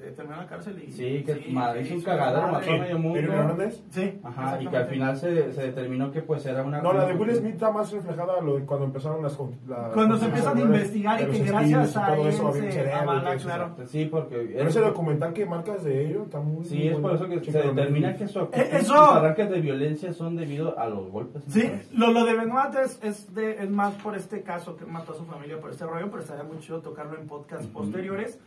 [0.00, 0.92] eh, terminó en la cárcel y...
[0.92, 3.18] Sí, que sí, ma- que hizo un cagadero, mató a medio mundo.
[3.18, 3.82] ¿Eric Hernández?
[3.90, 6.80] Sí, Ajá, y que al final se, se determinó que pues era una...
[6.80, 9.38] No, la de Will Smith está más reflejada lo de cuando empezaron las...
[9.68, 12.72] la- Cuando se empiezan a investigar y que gracias a todo eso, había un se
[12.72, 13.76] cerebro.
[13.86, 14.36] Sí, porque...
[14.56, 16.64] Pero ese documental que marcas de ello está muy...
[16.64, 18.48] Sí, es por eso que Sí, se determina que Eh, eso-
[18.82, 21.42] sus arranques de violencia son debido a los golpes.
[21.48, 25.12] Sí, lo, lo de Benoit es, es, de, es más por este caso que mató
[25.12, 27.74] a su familia por este rollo, pero estaría muy chido tocarlo en podcasts Ujú.
[27.74, 28.38] posteriores.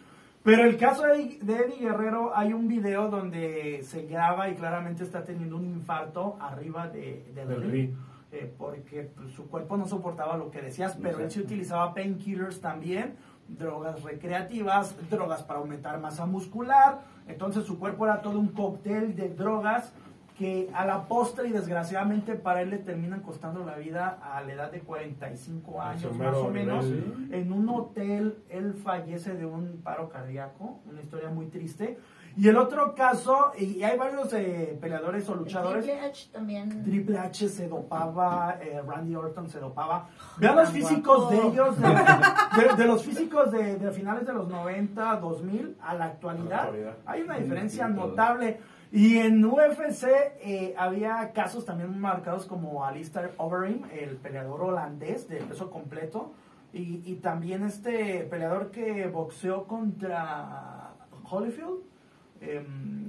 [0.44, 4.56] Pero el caso de, Eddie- de Eddie Guerrero, hay un video donde se graba y
[4.56, 7.92] claramente está teniendo un infarto arriba de, del ring,
[8.32, 11.46] eh, porque pues, su cuerpo no soportaba lo que decías, pero él sí Exacto.
[11.46, 13.16] utilizaba painkillers también,
[13.48, 19.30] drogas recreativas, drogas para aumentar masa muscular, entonces su cuerpo era todo un cóctel de
[19.30, 19.94] drogas
[20.38, 24.54] que a la postre y desgraciadamente para él le terminan costando la vida a la
[24.54, 26.86] edad de 45 años más o menos.
[26.86, 27.34] nivel.
[27.34, 32.00] En un hotel él fallece de un paro cardíaco, una historia muy triste.
[32.36, 35.86] Y el otro caso, y hay varios eh, peleadores o luchadores.
[35.86, 36.84] Triple H también.
[36.84, 40.10] Triple H se dopaba, eh, Randy Orton se dopaba.
[40.38, 44.48] Vean los físicos de ellos, de, de- de los físicos de, de finales de los
[44.48, 46.46] 90, 2000 a la actualidad.
[46.48, 46.94] A la actualidad.
[47.06, 48.60] Hay una diferencia notable.
[48.94, 50.04] Y en UFC
[50.40, 56.32] eh, había casos también marcados como Alistair Overeem, el peleador holandés de peso completo.
[56.72, 60.94] Y, y también este peleador que boxeó contra
[61.28, 61.80] Holyfield,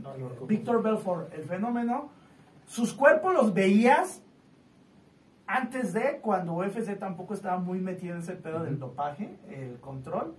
[0.02, 0.46] no.
[0.46, 2.08] Víctor Belfort, el fenómeno.
[2.64, 4.22] Sus cuerpos los veías
[5.46, 10.34] antes de cuando UFC tampoco estaba muy metido en ese pedo del dopaje, el control.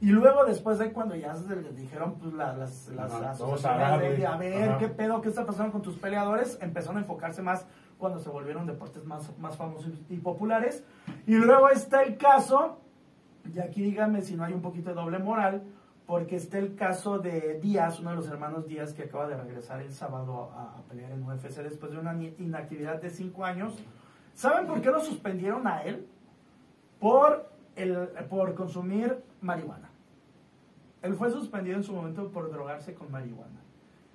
[0.00, 4.18] Y luego después de cuando ya se les dijeron pues, la- las, las Ajá, asociaciones
[4.18, 4.78] de, a ver Ajá.
[4.78, 7.66] qué pedo, qué está pasando con tus peleadores, empezaron a enfocarse más
[7.98, 10.84] cuando se volvieron deportes más, más famosos y populares.
[11.26, 12.78] Y luego está el caso,
[13.54, 15.64] y aquí dígame si no hay un poquito de doble moral,
[16.06, 19.82] porque está el caso de Díaz, uno de los hermanos Díaz que acaba de regresar
[19.82, 23.74] el sábado a, a pelear en UFC después de una inactividad de cinco años.
[24.34, 26.08] ¿Saben por qué lo suspendieron a él?
[26.98, 29.89] Por, el, por consumir marihuana.
[31.02, 33.60] Él fue suspendido en su momento por drogarse con marihuana.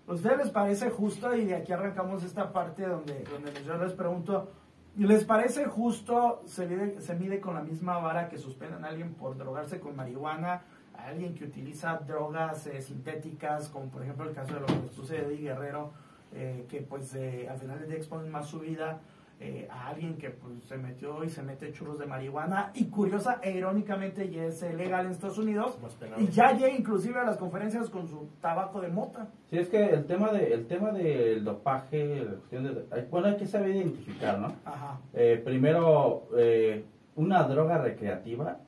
[0.07, 1.35] ¿A ustedes les parece justo?
[1.35, 4.51] Y de aquí arrancamos esta parte donde, donde yo les pregunto,
[4.97, 6.67] ¿les parece justo se
[7.15, 10.61] mide, con la misma vara que suspendan a alguien por drogarse con marihuana?
[10.95, 14.89] A alguien que utiliza drogas eh, sintéticas, como por ejemplo el caso de lo que
[14.95, 15.91] sucede de Eddie Guerrero,
[16.33, 18.99] eh, que pues eh, al final del día más su vida
[19.39, 23.39] eh, a alguien que pues, se metió y se mete churros de marihuana y curiosa
[23.43, 25.77] e irónicamente ya es eh, legal en Estados Unidos
[26.17, 29.27] y ya llega inclusive a las conferencias con su tabaco de mota.
[29.49, 33.35] Sí, es que el tema, de, el tema del dopaje, la cuestión de, bueno, hay
[33.35, 34.53] que saber identificar, ¿no?
[34.63, 34.99] Ajá.
[35.13, 38.59] Eh, primero, eh, una droga recreativa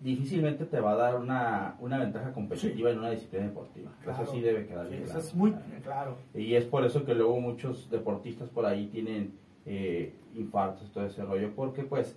[0.00, 3.90] difícilmente te va a dar una, una ventaja competitiva en una disciplina deportiva.
[4.02, 4.22] Claro.
[4.22, 5.26] Eso sí debe quedar Sí, bien eso claro.
[5.26, 6.16] es muy claro.
[6.34, 9.34] Y es por eso que luego muchos deportistas por ahí tienen
[9.72, 12.16] eh, infartos, todo ese rollo, porque pues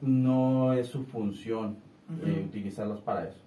[0.00, 1.76] no es su función
[2.24, 2.46] eh, Ujú.
[2.48, 3.38] utilizarlos para eso.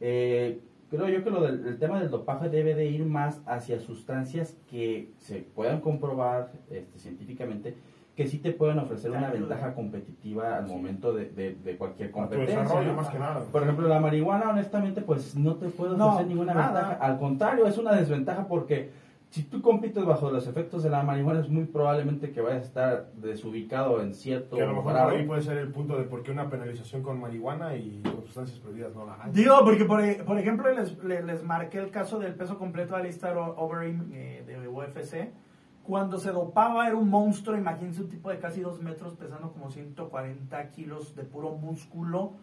[0.00, 3.78] Eh, creo yo que lo del el tema del dopaje debe de ir más hacia
[3.80, 7.74] sustancias que se puedan comprobar este, científicamente
[8.16, 12.62] que sí te pueden ofrecer una ventaja competitiva al momento de, de- de cualquier competencia.
[12.62, 12.94] desarrollo, ¿no?
[12.96, 13.44] más que nada.
[13.52, 16.80] Por ejemplo, la marihuana, honestamente, pues no te puede No, ofrecer ninguna nada.
[16.80, 17.04] ventaja.
[17.04, 18.90] Al contrario, es una desventaja porque
[19.30, 22.66] si tú compites bajo los efectos de la marihuana, es muy probablemente que vayas a
[22.66, 25.10] estar desubicado en cierto Que a lo mejor grado.
[25.10, 28.58] ahí puede ser el punto de por qué una penalización con marihuana y con sustancias
[28.58, 29.30] prohibidas no la hay.
[29.32, 32.94] Digo, porque por, e- por ejemplo les, les, les marqué el caso del peso completo
[32.94, 35.30] de Alistair Overeem eh, de UFC.
[35.88, 39.70] Cuando se dopaba era un monstruo, imagínense un tipo de casi dos metros pesando como
[39.70, 42.34] 140 kilos de puro músculo.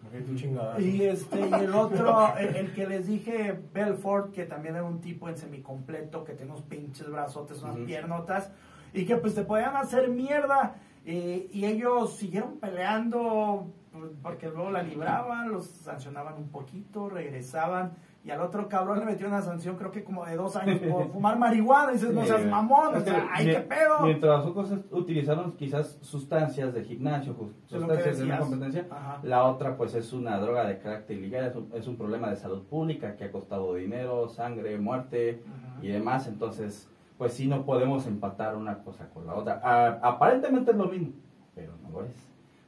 [0.80, 5.00] Y este y el otro, el, el que les dije, Belfort, que también era un
[5.00, 7.86] tipo en semicompleto, que tenía unos pinches brazotes, unas Ujú.
[7.86, 8.50] piernotas,
[8.96, 10.78] y que pues te podían hacer mierda.
[11.06, 17.94] eh, y ellos siguieron peleando pues, porque luego la libraban, los sancionaban un poquito, regresaban
[18.26, 21.08] y al otro cabrón le metió una sanción, creo que como de dos años por
[21.14, 21.92] fumar marihuana.
[21.92, 24.00] Y dices, no seas mamón, o Es que sea, ay, qué pedo.
[24.02, 27.36] Mientras otros utilizaron quizás sustancias de gimnasio,
[27.68, 29.20] sustancias de una competencia, Ajá.
[29.22, 32.36] la otra pues es una droga de carácter ilegal, es un, es un problema de
[32.38, 35.78] salud pública que ha costado dinero, sangre, muerte Ajá.
[35.86, 39.62] y demás, entonces pues sí no podemos empatar una cosa con la otra.
[39.64, 41.10] A- aparentemente es lo mismo,
[41.54, 42.25] pero no lo es.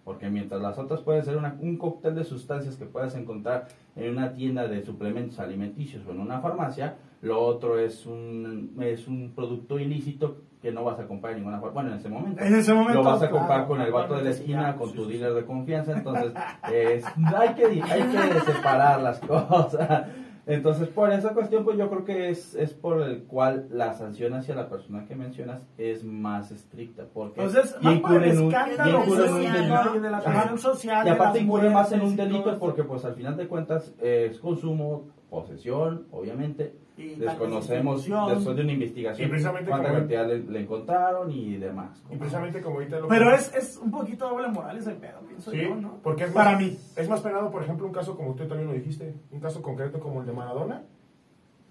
[0.08, 3.68] Porque mientras las otras pueden ser una- un cóctel de sustancias que puedes encontrar
[3.98, 9.06] en una tienda de suplementos alimenticios o en una farmacia, lo otro es un, es
[9.10, 11.74] un producto ilícito que no vas a comprar en ninguna farmacia.
[11.74, 12.42] Bueno, en ese momento.
[12.42, 14.76] En ese momento, Lo vas a claro, comprar con el vato de la esquina, ya,
[14.78, 16.32] con sí, tu sí, dealer de confianza, entonces
[16.74, 17.04] es-
[17.36, 18.02] hay, que, hay
[18.34, 20.08] que separar las cosas.
[20.48, 24.34] Entonces, por esa cuestión, pues yo creo que es, es por el cual la sanción
[24.34, 27.06] hacia la persona que mencionas es más estricta.
[27.14, 29.54] Porque Entonces, ya más por el incurre en un- ya escándalo incurre en un social,
[29.54, 29.84] delito.
[29.84, 29.96] ¿no?
[29.96, 31.08] y de la presión social.
[31.08, 35.10] Y aparte incurre más en un delito porque pues al final de cuentas es consumo,
[35.30, 36.74] posesión, obviamente.
[36.98, 42.04] Desconocemos después de una investigación Y precisamente cuánta como- cantidad le, le encontraron y demás.
[42.10, 45.52] Y precisamente como ahorita lo Pero es, es un poquito doble moral ese pedo, pienso
[45.52, 46.00] Sí, yo, ¿no?
[46.04, 46.78] porque es Para más, mí.
[46.96, 50.00] Es más penado, por ejemplo, un caso como usted también lo dijiste, un caso concreto
[50.00, 50.84] como el de Maradona,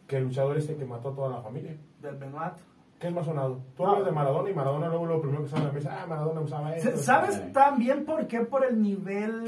[0.07, 1.77] que el luchador este que mató a toda la familia.
[2.01, 2.55] Del Benoit.
[2.99, 3.61] ¿Qué es más sonado?
[3.77, 6.07] Tú hablas de Maradona y Maradona luego lo primero que sale en la mesa, ah,
[6.07, 6.97] Maradona usaba esto.
[6.97, 8.41] ¿Sabes también por qué?
[8.41, 9.45] Por el nivel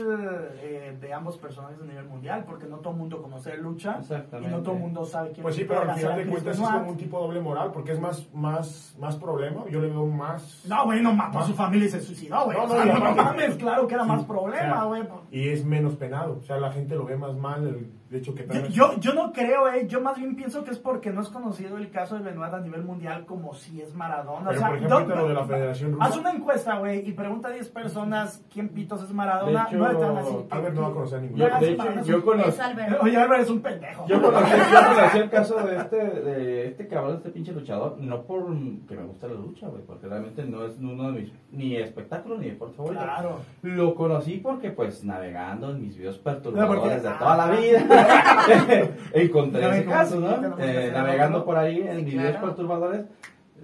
[0.61, 4.01] eh, de ambos personajes a nivel mundial, porque no todo el mundo conoce de lucha
[4.43, 6.59] y no todo el mundo sabe quién Pues sí, es pero al final de cuentas
[6.59, 9.65] es como un tipo doble moral, porque es más, más, más problema.
[9.71, 10.65] Yo le veo más.
[10.69, 12.57] No, güey, no mató a su Más- familia y se suicidó, güey.
[12.59, 14.95] No, o no, sea, y no, aparte- mames, claro que era más Sí, problema, o
[14.95, 15.23] sea, güey.
[15.31, 16.37] Y es menos penado.
[16.39, 19.33] O sea, la gente lo ve más mal el hecho que Yo, yo, yo no
[19.33, 19.87] creo, eh.
[19.87, 22.61] Yo más bien pienso que es porque no es conocido el caso de Benoit a
[22.61, 24.47] nivel mundial como si es Maradona.
[24.51, 26.05] Pero, o sea, por ejemplo, lo de la Federación Rusa.
[26.05, 29.65] Haz una encuesta, güey, y pregunta a 10 personas quién pitos es Maradona.
[29.65, 31.39] De hecho, no te van a decir que- Albert no va a conocer a ninguno.
[31.49, 33.03] Yo, de sí, hecho, Maradona yo conocí, Albert.
[33.03, 34.07] Oye, Álvaro es un pendejo.
[34.07, 37.97] yo conocí, yo conocí el caso de este, de este cabrón, de este pinche luchador,
[37.99, 41.33] no por que me gusta la lucha, güey, porque realmente no es uno de mis,
[41.51, 43.03] ni espectáculos ni deporte favorito.
[43.03, 43.41] Claro.
[43.63, 47.85] Lo conocí porque, pues, navegando en mis videos perturbadores de toda la vida,
[49.13, 50.59] encontré ese caso, ¿no?
[50.59, 52.47] Eh, navegando por ahí en Sí, mis videos claro.
[52.47, 53.07] perturbadores,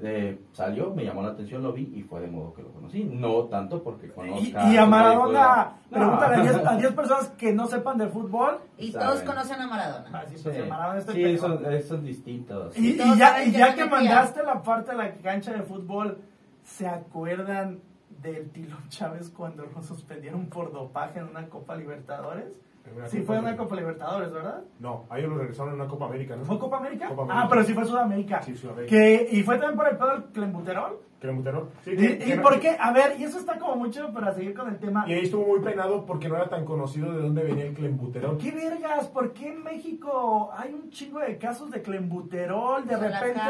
[0.03, 3.05] eh, salió, me llamó la atención, lo vi y fue de modo que lo conocí.
[3.05, 4.71] No tanto porque Y, conozca.
[4.73, 5.77] y a su Maradona, película.
[5.91, 6.43] pregúntale a No.
[6.45, 8.59] 10 a 10 personas que no sepan de fútbol.
[8.79, 9.09] Y Saben.
[9.09, 10.19] todos conocen a Maradona.
[10.21, 11.47] Así Sí, pues, el Maradona sí pendejo.
[11.47, 12.77] son, eh, son distintos.
[12.79, 13.97] Y, y ya, y que ya se que metía.
[13.99, 16.19] mandaste la parte de la cancha de fútbol,
[16.65, 17.81] ¿se acuerdan
[18.23, 22.47] del Tilón Chávez cuando lo suspendieron por dopaje en una Copa Libertadores?
[23.09, 23.57] Sí, Copa fue en una.
[23.57, 24.63] Copa Libertadores, ¿verdad?
[24.79, 26.45] No, a ellos lo regresaron en una Copa América, ¿no?
[26.45, 27.09] ¿Fue Copa América?
[27.09, 27.49] Copa Ah, América.
[27.51, 28.43] pero sí fue Sudamérica.
[28.43, 28.91] Sí, Sudamérica.
[28.91, 31.01] Que, y fue también por el pedo del clembuterol.
[31.21, 31.63] ¿Que era Monterrey?
[31.83, 32.77] Sí, ¿Y, que- y que- por qué?
[32.79, 35.05] A ver, y eso está como mucho para seguir con el tema.
[35.09, 38.37] Y ahí estuvo muy penado porque no era tan conocido de dónde venía el clembuterol.
[38.37, 39.07] ¿Qué vergas?
[39.09, 42.87] ¿Por qué en México hay un chingo de casos de clembuterol?
[42.87, 43.41] De De repente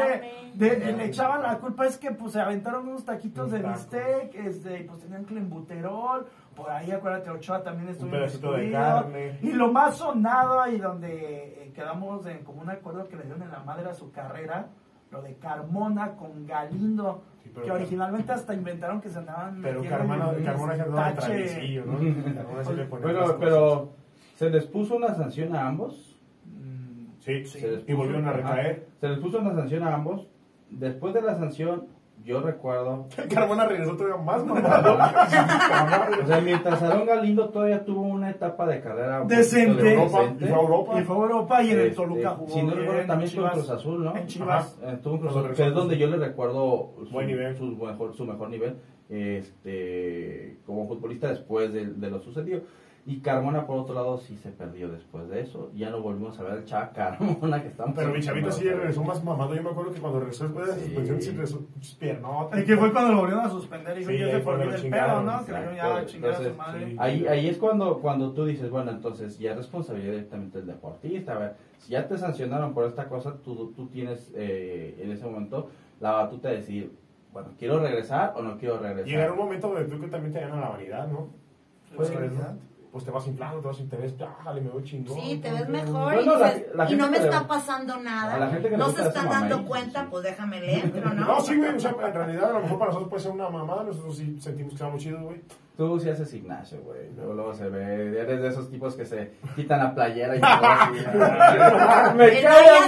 [0.53, 0.97] de- No.
[0.97, 4.79] le echaban la culpa, es que pues se aventaron unos taquitos Un de bistec, este,
[4.79, 6.27] y pues tenían clembuterol.
[6.55, 8.79] Por ahí, acuérdate, Ochoa también estuvo Un pedacito de incluido.
[8.81, 9.39] carne.
[9.41, 13.43] Y lo más sonado y donde eh, quedamos en como un acuerdo que le dieron
[13.43, 14.67] en la madre a su carrera,
[15.11, 17.23] lo de Carmona con Galindo.
[17.43, 21.13] Sí, pero- que originalmente hasta inventaron que se andaban Pero Carmona, Carmona se andaba de
[21.15, 21.27] tache.
[21.27, 22.33] traviesillo, ¿no?
[22.35, 23.89] Carmona sí le ponía Bueno, pero
[24.35, 26.17] se les puso una sanción a ambos.
[26.45, 27.59] Mm, Sí, Sí.
[27.59, 28.87] Se les y volvieron a recaer.
[29.01, 30.27] Se les puso una sanción a ambos.
[30.69, 31.87] Después de la sanción,
[32.25, 33.07] yo recuerdo.
[33.33, 34.97] Carmona regresó todavía más mamado.
[36.23, 39.81] O sea, mientras Aarón Galindo todavía tuvo una etapa de carrera Decente.
[39.83, 40.45] de Europa, decente.
[40.45, 40.99] y fue a Europa.
[40.99, 42.49] Y fue a Europa y en el Este, Toluca jugó.
[42.53, 43.53] Si no recuerdo, también en estuvo en Chivas.
[43.53, 44.15] Cruz Azul, ¿no?
[44.17, 44.79] En Chivas.
[44.81, 47.55] Eh, Estuvo en Cruz Azul, que es donde yo le recuerdo su, Buen nivel.
[47.57, 48.75] su mejor, su mejor nivel
[49.09, 52.61] este, como futbolista después de, de lo sucedido.
[53.07, 55.69] Y Carmona, por otro lado, sí se perdió después de eso.
[55.75, 58.73] Ya no volvimos a ver al Chava Carmona que estamos Pero mi chavito sí a
[58.73, 59.53] regresó más mamado.
[59.53, 60.85] Yo me acuerdo que cuando regresó después de la Sí.
[60.85, 61.61] suspensión, sí regresó
[61.99, 62.59] piernotas.
[62.59, 64.89] Y que fue cuando lo volvieron a suspender y Sí, que ahí se fue el
[64.89, 65.45] pedo, ¿no?
[65.45, 66.85] Que ya chingar a su madre.
[66.89, 66.95] sí.
[66.97, 71.33] Ahí, ahí es cuando, cuando tú dices, bueno, entonces ya es responsabilidad directamente del deportista.
[71.33, 75.25] A ver, si ya te sancionaron por esta cosa, tú, tú tienes eh, en ese
[75.25, 76.91] momento la batuta de decir,
[77.31, 79.05] bueno, ¿quiero regresar o no quiero regresar?
[79.07, 81.27] Llegará un momento donde tú que también te gana la vanidad, ¿no?
[81.95, 82.55] Pues, Pues, ¿verdad?
[82.95, 85.19] Pues te vas inflando, te vas te ves, dale, me voy chingón.
[85.19, 88.47] Sí, te ves mejor y, la- la y no me está pasando a la nada.
[88.47, 90.07] gente que le No se están dando cuenta, sí.
[90.11, 91.25] pues déjame le entro, ¿no?
[91.25, 93.49] No, sí, güey, o sea, en realidad a lo mejor para nosotros puede ser una
[93.49, 95.41] mamada, nosotros sí sentimos que estamos chidos, güey.
[95.75, 97.11] Tú sí haces gimnasio, güey.
[97.17, 98.17] Luego, luego se ve.
[98.21, 101.03] Eres de esos tipos que se quitan la playera y todo así.
[102.15, 102.79] Me cae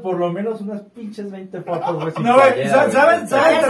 [0.00, 2.12] por lo menos unas pinches 20 fotos, güey.
[2.24, 3.28] No, güey, ¿sabes?
[3.28, 3.66] ¿Sabes?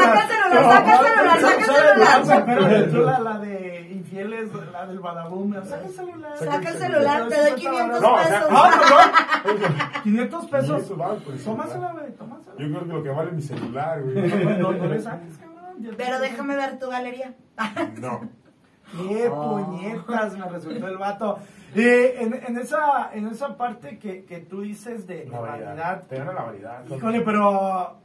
[2.47, 3.58] Pero la de
[4.23, 5.55] infiel fieles, la del Badaboom.
[5.65, 6.39] Saca el celular.
[6.39, 8.49] Saca el celular, te doy 500 No, o sea, pesos.
[8.51, 9.75] Ah, perdón.
[10.03, 10.91] 500 pesos.
[10.91, 12.57] El Tómasela, güey, tómasela.
[12.59, 14.59] Yo creo que lo que vale es mi celular, güey.
[14.59, 15.95] No, no le saques, cabrón.
[15.97, 17.35] Pero déjame ver tu galería.
[18.01, 18.29] No.
[18.97, 21.39] Qué puñetas me resultó el vato.
[21.75, 26.03] Eh, en, en esa, en esa parte que, que tú dices de, La variedad.
[26.05, 26.85] Te gana la variedad.
[26.89, 27.99] Híjole, pero.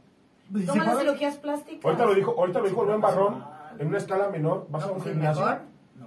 [0.54, 1.84] ¿se Toma las cirugías plásticas.
[1.84, 3.44] Ahorita lo dijo, ahorita lo dijo Rubén Barrón,
[3.78, 5.60] en una escala menor, vas a un No, pues, gimnasio, mejor.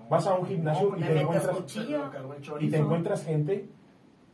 [0.09, 1.63] Vas a un gimnasio No, y te encuentras
[2.59, 3.69] y te encuentras gente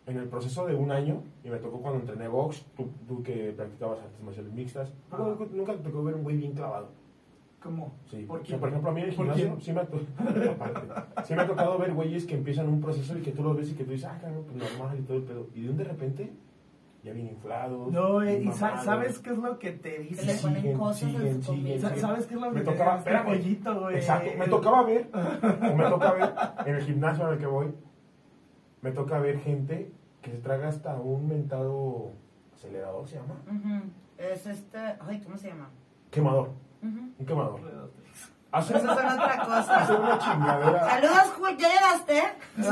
[0.05, 3.53] en el proceso de un año, y me tocó cuando entrené box, tú, tú que
[3.55, 5.23] practicabas artes marciales mixtas, Ajá.
[5.53, 6.89] nunca, te tocó ver un güey bien clavado.
[7.61, 7.93] ¿Cómo?
[8.11, 8.49] Sí, ¿Por o qué?
[8.49, 9.87] sea, por ejemplo, a mí en el ¿Por gimnasio sí me, ha
[11.23, 13.71] sí me ha tocado ver güeyes que empiezan un proceso y que tú los ves
[13.71, 15.47] y que tú dices, ah, cabrón, pues normal y todo el pedo.
[15.55, 16.33] Y de un de repente,
[17.03, 17.91] ya bien inflados.
[17.91, 18.83] No, eh, y mamados.
[18.85, 21.81] ¿sabes qué es lo que te Que le ponen siguen, cosas en siguen.
[21.99, 23.25] ¿Sabes qué es lo que Me te tocaba, este espérame.
[23.25, 23.95] pollito, güey?
[23.95, 26.33] Exacto, me tocaba ver, o me toca ver,
[26.65, 27.73] en el gimnasio en el que voy,
[28.81, 29.91] me toca ver gente
[30.21, 32.11] que se traga hasta un mentado
[32.55, 33.35] acelerador, ¿se llama?
[34.17, 34.77] Es este.
[35.01, 35.69] Ay, ¿cómo se llama?
[36.09, 36.49] Quemador,
[36.81, 36.99] Ujú.
[37.19, 37.59] un quemador.
[38.53, 39.99] Hace, Esas son otra cosa.
[39.99, 40.89] una chingadera.
[40.89, 41.57] Saludos, Julio.
[41.59, 42.23] ¿Ya llegaste?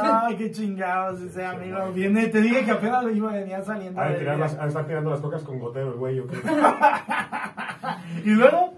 [0.04, 1.92] Ay, qué chingados ese amigo.
[1.92, 4.00] Viene, te dije que apenas lo iba venía saliendo.
[4.00, 6.42] De, del tirar las, de estar tirando las cocas con gotero el güey, yo creo.
[8.24, 8.74] Y luego,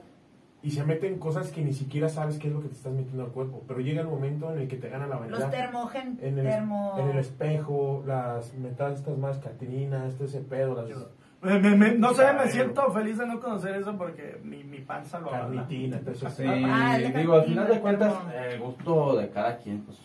[0.61, 3.23] Y se meten cosas que ni siquiera sabes qué es lo que te estás metiendo
[3.25, 3.63] al cuerpo.
[3.67, 5.39] Pero llega el momento en el que te gana la vanidad.
[5.39, 6.17] Los termogen.
[6.21, 6.95] en el, termo...
[6.99, 11.05] en el espejo, las metas estas más catrinas, este ese pedo, las me-
[11.43, 15.19] me- me- no sé, me siento feliz de no conocer eso porque mi, mi panza
[15.19, 15.61] lo habla.
[15.61, 18.13] carnitina, entonces Sí, Ah, digo, al final de cuentas,
[18.51, 19.99] el gusto de cada quien, pues.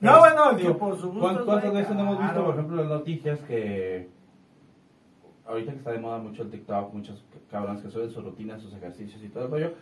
[0.00, 1.44] No, bueno, Digo, que por su gusto.
[1.44, 4.08] ¿cuántas, veces no hemos visto, por ejemplo, en las noticias que
[5.46, 8.72] ahorita que está de moda mucho el TikTok, muchos cabrones que suben su rutina, sus
[8.74, 9.72] ejercicios y todo el rollo,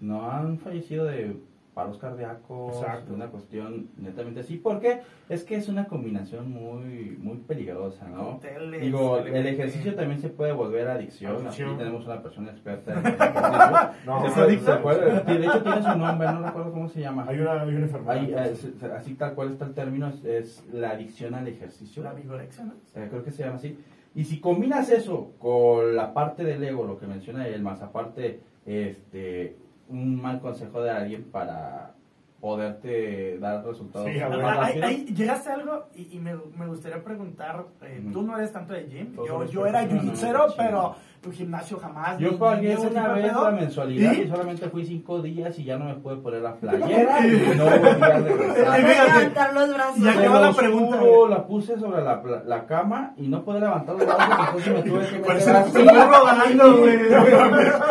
[0.00, 1.36] no han fallecido de
[1.74, 3.14] paros cardíacos, Exacto.
[3.14, 5.00] una cuestión netamente así, porque
[5.30, 8.40] es que es una combinación muy muy peligrosa, ¿no?
[8.80, 11.70] Digo, el ejercicio también se puede volver adicción, Adicción.
[11.70, 13.90] aquí tenemos una persona experta en ejercicio.
[14.06, 14.76] No, Se ¿es puede- adicta?
[14.76, 17.24] se puede- sí, de hecho tiene su nombre, no recuerdo cómo se llama.
[17.28, 18.16] hay una, hay una enfermedad.
[18.16, 22.02] Ahí, eh, así tal cual está el término, es, es la adicción al ejercicio.
[22.02, 22.74] La vigorexia, ¿no?
[22.94, 23.78] Eh, creo que se llama así.
[24.14, 28.40] Y si combinas eso con la parte del ego, lo que menciona él, más aparte,
[28.66, 29.56] este,
[29.92, 31.92] un mal consejo de alguien para
[32.40, 34.58] poderte dar resultados Sí, a más.
[34.58, 38.52] Ahí- ahí llegaste a algo y, y me, me gustaría preguntar, eh, tú no eres
[38.52, 40.96] tanto de gym, Todos yo, yo era no, pero.
[41.22, 42.18] Tu gimnasio jamás.
[42.18, 44.22] Yo ni- pagué una vez la mensualidad ¿Y?
[44.22, 47.64] y solamente fui cinco días y ya no me pude poner la playera y no
[47.64, 48.18] volví a
[49.06, 49.98] levantar los brazos.
[49.98, 50.96] Y aquí va la pregunta,
[51.30, 54.26] la puse sobre la, la cama y no podía levantar los brazos,
[54.66, 55.72] entonces me tuve que meter Parece así.
[55.72, 55.78] que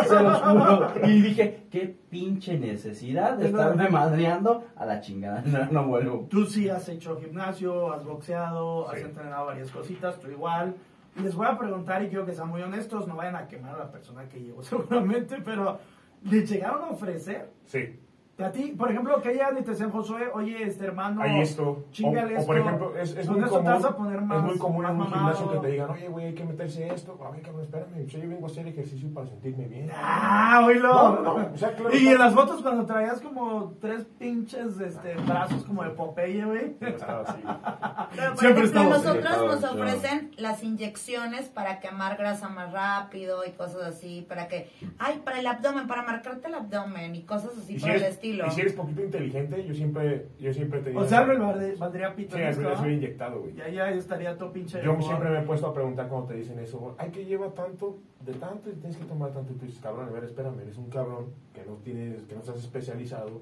[0.08, 0.88] se los juro.
[1.04, 5.42] Y dije, qué pinche necesidad de estarme madreando a la chingada.
[5.46, 6.26] No, no vuelvo.
[6.30, 10.74] Tú sí has hecho gimnasio, has boxeado, has entrenado varias cositas, tú igual.
[11.16, 13.78] Les voy a preguntar, y quiero que sean muy honestos, no vayan a quemar a
[13.78, 15.78] la persona que llevo seguramente, pero
[16.22, 17.52] ¿le llegaron a ofrecer?
[17.66, 18.00] Sí,
[18.38, 21.84] A ti, por ejemplo, que ella ni te decían, Josué, oye, este hermano, hay esto.
[21.92, 22.68] Chíngale o, o por esto.
[22.68, 25.06] ejemplo, es, es muy esto común, vas a poner más- es muy común en un
[25.06, 27.20] gimnasio que te digan, oye, güey, hay que meterse esto.
[27.24, 29.90] A ver, cabrón, espérame, yo vengo a hacer ejercicio para sentirme bien.
[29.94, 30.88] Ah, oílo.
[30.92, 34.80] No, no, no, o sea, claro, y en las fotos cuando traías como tres pinches
[34.80, 36.76] este, brazos como de Popeye, güey.
[36.80, 37.38] Estaba así.
[38.16, 43.44] Pero, por Siempre ejemplo, estamos nosotros nos ofrecen las inyecciones para quemar grasa más rápido
[43.46, 47.52] y cosas así, para que, ay, para el abdomen, para marcarte el abdomen y cosas
[47.58, 48.46] así Y si, por el eres, estilo.
[48.46, 51.02] y si eres poquito inteligente, yo siempre, yo siempre he tenido...
[51.02, 52.76] O sea, Albert valdría- pito Sí, ¿ah?
[52.76, 53.54] soy inyectado, güey.
[53.54, 54.80] Ya, ya estaría todo pinche.
[54.82, 57.98] Yo siempre me he puesto a preguntar cuando te dicen eso, ay, que lleva tanto,
[58.24, 59.52] de tanto y tienes que tomar tanto.
[59.52, 62.40] Y tú dices, cabrón, a ver, espérame, eres un cabrón que no tienes, que no
[62.40, 63.40] estás especializado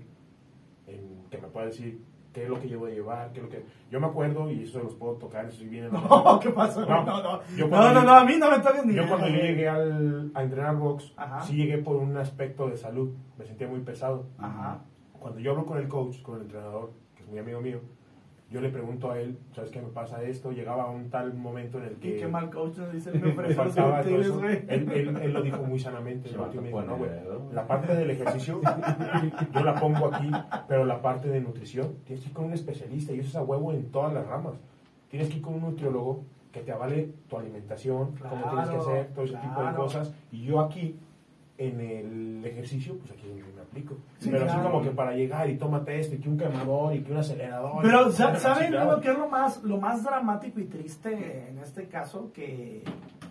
[0.86, 2.00] en que me pueda decir
[2.32, 3.64] qué es lo que yo voy a llevar, qué es lo que...
[3.90, 5.88] Yo me acuerdo, y eso se los puedo tocar, eso viene...
[5.92, 6.84] No, ¿qué pasó?
[6.86, 7.40] No, No, no.
[7.56, 10.30] yo No, no, no, a mí no me toques ni Yo cuando yo llegué al,
[10.34, 11.40] a entrenar box, Ajá.
[11.42, 14.26] sí llegué por un aspecto de salud, me sentía muy pesado.
[14.38, 14.82] Ajá.
[15.18, 17.80] Cuando yo hablo con el coach, con el entrenador, que es muy amigo mío,
[18.50, 20.50] yo le pregunto a él, ¿sabes qué me pasa esto?
[20.50, 23.32] Llegaba a un tal momento en el Y que qué mal coach nos dice, me
[23.32, 24.44] me faltaba todo eso.
[24.44, 26.28] Él, él- él lo dijo muy sanamente.
[26.30, 27.10] El a me dijo, no, güey,
[27.52, 28.60] la parte del ejercicio
[29.54, 30.30] yo la pongo aquí,
[30.68, 33.42] pero la parte de nutrición tienes que ir con un especialista y eso es a
[33.42, 34.54] huevo en todas las ramas.
[35.10, 38.80] Tienes que ir con un nutriólogo que te avale tu alimentación, cómo tienes que Claro,
[38.80, 39.76] hacer, todo ese tipo de claro.
[39.76, 40.12] cosas.
[40.32, 40.96] Y yo aquí,
[41.58, 43.96] en el ejercicio, pues aquí es donde me aplico.
[44.18, 44.60] Sí, pero claro.
[44.60, 47.18] así como que para llegar y tómate esto, y que un quemador, y que un
[47.18, 47.82] acelerador.
[47.82, 52.30] Pero, ¿saben lo que es lo más, lo más dramático y triste en este caso?
[52.32, 52.84] Que,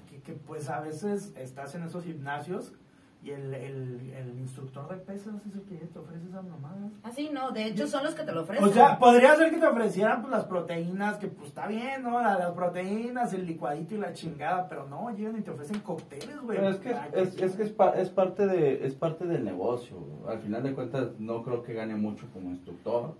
[0.09, 2.73] que, que, pues a veces estás en esos gimnasios
[3.22, 6.91] y el, el, el instructor de pesas es el que te ofrece esas mamadas.
[7.03, 8.63] Así no, de hecho son los que te lo ofrecen.
[8.65, 12.22] O sea, podría ser que te ofrecieran pues, las proteínas, que pues está bien, ¿no?
[12.22, 16.39] La- Las proteínas, el licuadito y la chingada, pero no, llegan y te ofrecen cócteles,
[16.41, 16.57] güey.
[16.57, 19.43] Pero es que, Ah, es, es que es, pa- es parte de, es parte del
[19.43, 19.97] negocio.
[20.28, 23.15] Al final de cuentas, no creo que gane mucho como instructor.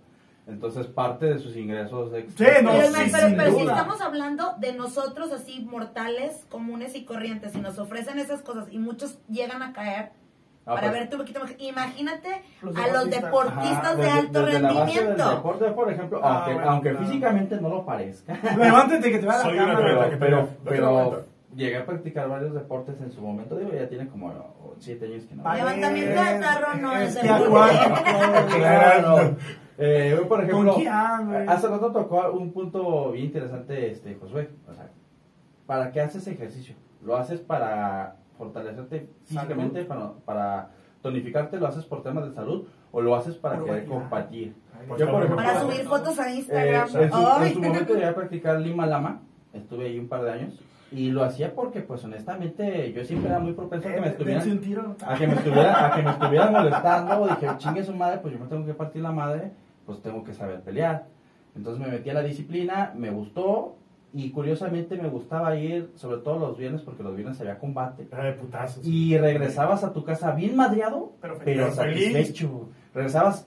[0.50, 2.50] Entonces, parte de sus ingresos extras.
[2.58, 3.72] Sí, no, pero, sí, pero- sin pero si duda.
[3.76, 8.78] estamos hablando de nosotros así mortales, comunes y corrientes, y nos ofrecen esas cosas y
[8.78, 10.12] muchos llegan a caer
[10.66, 11.56] Ah, para pues, verte un poquito mejor.
[11.58, 13.78] Imagínate Los a los deportistas.
[13.78, 15.30] ajá, de desde- alto desde la base del rendimiento.
[15.36, 17.06] deporte, por ejemplo, Ah, aunque, bueno, aunque claro.
[17.06, 18.34] físicamente no lo parezca.
[18.58, 19.78] Levántate que te va a la cámara.
[19.78, 21.24] pero, que pero, pero
[21.56, 23.56] llegué a practicar varios deportes en su momento.
[23.56, 24.32] Digo, ya tiene como
[24.78, 25.52] 7 años que no.
[25.54, 28.02] Levantamiento de tarro no es acuático.
[28.56, 29.36] Claro.
[29.82, 31.46] Eh, yo, por ejemplo, ¿Con quién, güey?
[31.48, 34.50] hace rato tocó un punto bien interesante, este, Josué.
[34.70, 34.90] O sea,
[35.66, 36.74] ¿para qué haces ejercicio?
[37.02, 40.68] ¿Lo haces para fortalecerte físicamente, para, para
[41.00, 41.58] tonificarte?
[41.58, 42.64] ¿Lo haces por temas de salud?
[42.92, 44.54] ¿O lo haces para Por querer compartir?
[44.98, 46.82] Yo, por ejemplo, Para subir fotos a Eh, Instagram.
[46.82, 49.20] en, su, en su momento llegué a practicar Lima Lama,
[49.54, 50.60] estuve ahí un par de años
[50.92, 54.10] y lo hacía porque pues honestamente yo siempre era muy propenso a que me Eh,
[54.10, 54.96] estuvieran un tiro.
[55.06, 58.40] a que me estuviera a que me estuvieran molestando, dije, chingue su madre, pues yo
[58.40, 59.52] me tengo que partir la madre,
[59.86, 61.06] pues tengo que saber pelear.
[61.56, 63.76] Entonces me metí a la disciplina, me gustó
[64.12, 68.08] y curiosamente me gustaba ir, sobre todo los viernes porque los viernes había combate.
[68.10, 68.86] Era de putazos.
[68.86, 72.04] Y regresabas a tu casa bien madreado, Pero pero, feliz.
[72.12, 72.68] satisfecho.
[72.94, 73.46] Regresabas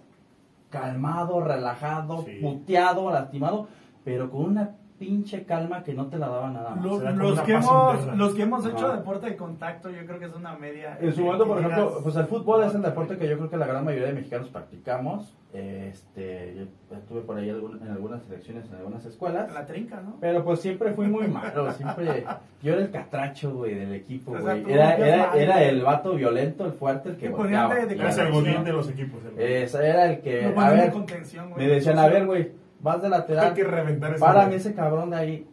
[0.70, 2.40] calmado, relajado, Sí.
[2.42, 3.68] puteado, lastimado,
[4.04, 4.76] pero con una
[5.06, 6.86] pinche calma que no te la daba nada más.
[6.86, 8.97] Los, los que hemos, los que hemos hecho Ajá.
[8.97, 10.97] deporte de contacto, yo creo que es una media.
[11.01, 13.58] En su momento, por ejemplo, pues el fútbol es el deporte que yo creo que
[13.58, 15.36] la gran mayoría de mexicanos practicamos.
[15.54, 16.56] Este,
[16.89, 19.54] yo estuve por ahí algún- en algunas selecciones, en algunas escuelas.
[19.54, 20.16] La trinca, ¿no?
[20.20, 22.26] Pero pues siempre fui muy malo, siempre...
[22.62, 24.72] Yo era el catracho, güey, del equipo, O sea, güey.
[24.74, 27.78] Era, era, era el vato violento, el fuerte, el que volteaba.
[27.78, 29.20] Eres el godín de los equipos.
[29.26, 29.39] el.
[29.41, 30.49] Ese era el que...
[30.54, 31.68] Lo A ver, contención, güey.
[31.68, 32.51] me decían, a ver, güey,
[32.84, 35.48] vas de Hay lateral, que reventar ese párame ese cabrón de ahí,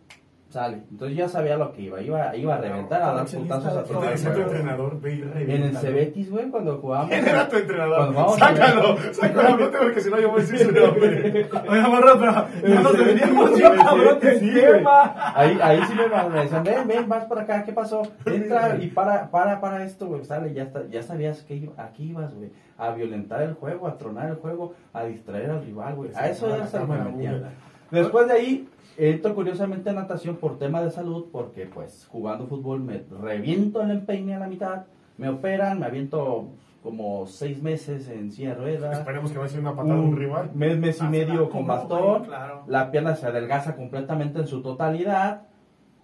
[0.50, 0.82] sale.
[0.90, 4.04] Entonces ya sabía lo que iba, iba, iba a reventar, a dar putazos a todo
[4.04, 5.76] el entrenador, ve y En el.
[5.76, 7.10] Cebetis, güey, cuando jugábamos...
[7.10, 7.96] ¿Quién era tu entrenador?
[7.96, 11.48] Cuando vamos a- sácalo, sácalo, no porque si no yo voy a decir su nombre.
[11.88, 15.32] Morro, pero ya nos cabrón tema.
[15.34, 18.02] Ahí, ahí sí me, me decían, ven, ven, vas para acá, ¿qué pasó?
[18.26, 22.10] Entra y para, para, para esto, güey, sale, ya, está, ya sabías que iba- aquí
[22.10, 26.10] ibas, güey, a violentar el juego, a tronar el juego, a distraer al rival, güey,
[26.14, 27.98] a eso la es a lo que cámara, me.
[28.00, 28.68] Después de ahí,
[29.08, 33.90] entro curiosamente a natación por tema de salud, porque pues jugando fútbol me reviento el
[33.90, 34.84] empeine a la mitad,
[35.16, 36.48] me operan, me aviento
[36.82, 38.98] como seis meses en silla de ruedas.
[38.98, 40.50] Esperemos que no sea una patada de un rival.
[40.54, 42.64] mes, mes y medio con bastón, claro.
[42.66, 45.42] la pierna se adelgaza completamente en su totalidad.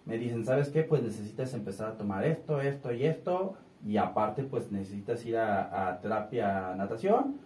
[0.05, 0.82] Me dicen, ¿sabes qué?
[0.82, 3.55] Pues necesitas empezar a tomar esto, esto y esto.
[3.84, 7.36] Y aparte, pues necesitas ir a, a terapia natación.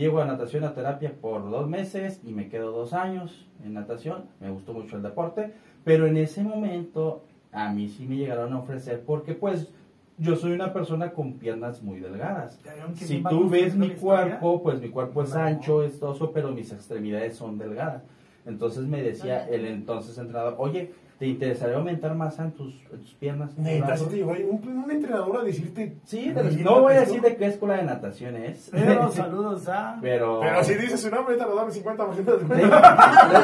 [0.00, 4.24] Llego a natación a terapia por dos meses y me quedo dos años en natación.
[4.40, 5.52] Me gustó mucho el deporte.
[5.84, 7.22] Pero en ese momento
[7.52, 9.70] a mí sí me llegaron a ofrecer porque pues
[10.16, 12.58] yo soy una persona con piernas muy delgadas.
[12.94, 15.40] Si tú ves mi cuerpo, pues mi cuerpo es No.
[15.40, 18.02] ancho, es toso, pero mis extremidades son delgadas.
[18.46, 23.14] Entonces me decía el entonces entrenador, oye, ¿te interesaría aumentar masa en tus, en tus
[23.14, 23.50] piernas?
[23.50, 25.96] en tus Neta, brazos?" sí te llegó ahí un, un entrenador a decirte.
[26.06, 27.14] Sí, de- "Quítate no voy a esto".
[27.14, 28.68] decir de qué escuela de natación es.
[28.72, 29.98] Pero saludos a.
[30.00, 30.40] pero...
[30.40, 32.66] Pero si dices su nombre, te lo dame 50% de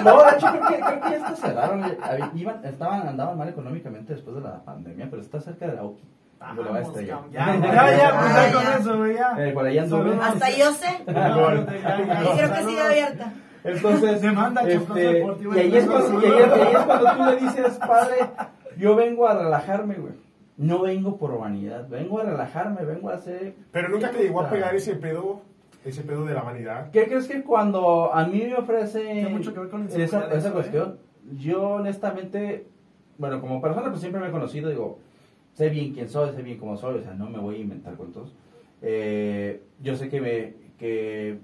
[0.03, 1.85] no, de hecho creo que, creo que ya está cerraron.
[2.35, 6.03] Iban, estaban, andaban mal económicamente después de la pandemia, pero está cerca de la UKI.
[6.39, 7.73] Vamos, Ya, ya, ya, pues
[8.35, 8.77] ya con ya.
[8.79, 9.47] eso, ya.
[9.47, 9.55] Eh.
[10.23, 11.03] Hasta yo sé.
[11.07, 11.67] Ya, ya,
[12.07, 13.33] ya, Y creo que sigue abierta.
[13.67, 16.23] Entonces, Demanda este, y, ahí es cuando, Veracruz.
[16.23, 18.17] y ahí es- y ahí es cuando tú le dices, padre,
[18.79, 20.13] yo vengo a relajarme, güey.
[20.57, 23.55] No vengo por vanidad, vengo a relajarme, vengo a hacer...
[23.73, 25.43] Pero nunca te llegó a pegar ese pedo,
[25.85, 26.91] ese pedo de la vanidad.
[26.93, 30.49] ¿Qué crees que cuando a mí me ofrece mucho que ver con la esa, esa
[30.49, 30.53] ¿eh?
[30.53, 30.99] cuestión?
[31.39, 32.67] Yo honestamente,
[33.19, 34.99] bueno, como persona pues siempre me he conocido, digo,
[35.53, 37.95] sé bien quién soy, sé bien cómo soy, o sea, no me voy a inventar
[37.95, 38.35] cuentos.
[38.81, 41.39] Eh, yo sé que, me, que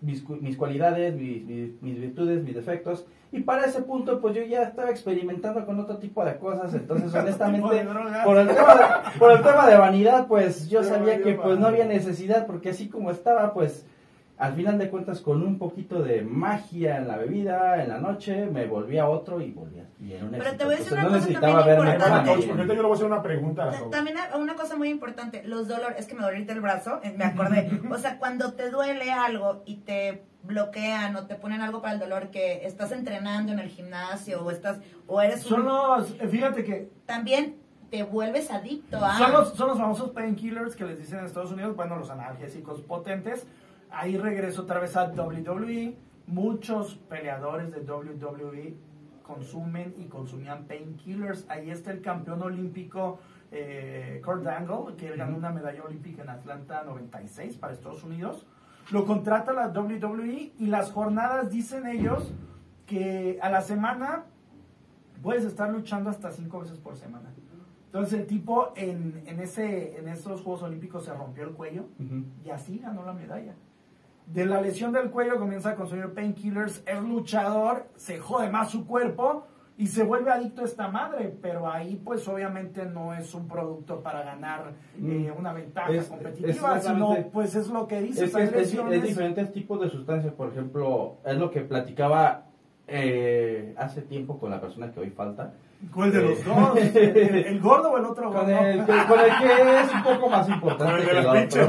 [0.00, 4.42] mis, mis cualidades, mis, mis, mis virtudes, mis defectos, y para ese punto pues yo
[4.42, 7.86] ya estaba experimentando con otro tipo de cosas, entonces honestamente...
[8.24, 11.66] Por el, tema de, por el tema de vanidad, pues yo sabía que pues no
[11.66, 13.86] había necesidad, porque así como estaba, pues
[14.42, 18.46] al final de cuentas con un poquito de magia en la bebida, en la noche,
[18.46, 19.86] me volvía otro y volvía.
[20.00, 20.58] Y era un Pero éxito.
[20.58, 22.66] te voy a decir Entonces, una no cosa necesitaba también verme importante.
[22.66, 23.90] yo le voy a hacer una pregunta a.
[23.90, 27.24] También una cosa muy importante, los dolores, es que me doliste el brazo, eh, me
[27.24, 27.70] acordé.
[27.88, 32.00] O sea, cuando te duele algo y te bloquean o te ponen algo para el
[32.00, 36.16] dolor que estás entrenando en el gimnasio o estás o eres Son un, los.
[36.28, 36.90] Fíjate que.
[37.06, 37.62] también
[37.92, 39.18] te vuelves adicto a...
[39.18, 42.80] Son los, son los famosos painkillers que les dicen en Estados Unidos, bueno, los analgésicos
[42.80, 43.46] potentes.
[43.92, 45.96] Ahí regreso otra vez a WWE.
[46.26, 48.74] Muchos peleadores de WWE
[49.22, 51.46] consumen y consumían painkillers.
[51.48, 53.18] Ahí está el campeón olímpico
[53.50, 58.46] eh, Kurt Angle, que él ganó una medalla olímpica en Atlanta 96 para Estados Unidos.
[58.90, 62.32] Lo contrata la WWE y las jornadas dicen ellos
[62.86, 64.24] que a la semana
[65.22, 67.30] puedes estar luchando hasta cinco veces por semana.
[67.86, 71.84] Entonces el tipo en, en, ese, en esos Juegos Olímpicos se rompió el cuello
[72.44, 73.54] y así ganó la medalla.
[74.26, 78.86] De la lesión del cuello comienza a consumir painkillers, es luchador, se jode más su
[78.86, 79.46] cuerpo
[79.76, 84.00] y se vuelve adicto a esta madre, pero ahí pues obviamente no es un producto
[84.02, 85.38] para ganar eh, Mm.
[85.38, 88.24] una ventaja Es- competitiva, sino pues es lo que dice.
[88.26, 92.44] Es, es- es diferentes tipos de sustancias, por ejemplo, es lo que platicaba
[92.88, 95.54] eh, hace tiempo con la persona que hoy falta.
[95.92, 96.76] ¿Cuál de los dos?
[96.76, 98.50] ¿El, el gordo o el otro Con gordo?
[98.50, 101.24] el, que, con el que es un poco más importante Con el de que el
[101.24, 101.66] las pinches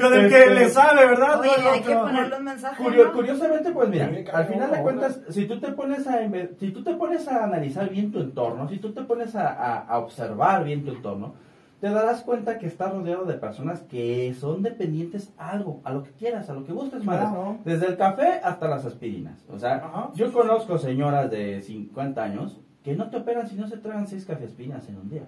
[0.00, 1.40] Con el que Este, le sabe, ¿verdad?
[1.40, 3.12] Oye, hay que ponerle un mensaje, Curio- ¿no?
[3.12, 6.18] curiosamente, pues mira, al final de cuentas, si tú te pones a
[6.60, 9.80] si tú te pones a analizar bien tu entorno, si tú te pones a, a-
[9.80, 11.34] a observar bien tu entorno,
[11.80, 16.04] te darás cuenta que estás rodeado de personas que son dependientes a algo, a lo
[16.04, 17.28] que quieras, a lo que gustes, madres.
[17.28, 17.58] Claro.
[17.66, 19.44] Desde el café hasta las aspirinas.
[19.52, 20.10] O sea, Ajá.
[20.14, 24.24] yo conozco señoras de 50 años que no te operan si no se tragan seis
[24.24, 25.24] café aspirinas en un día.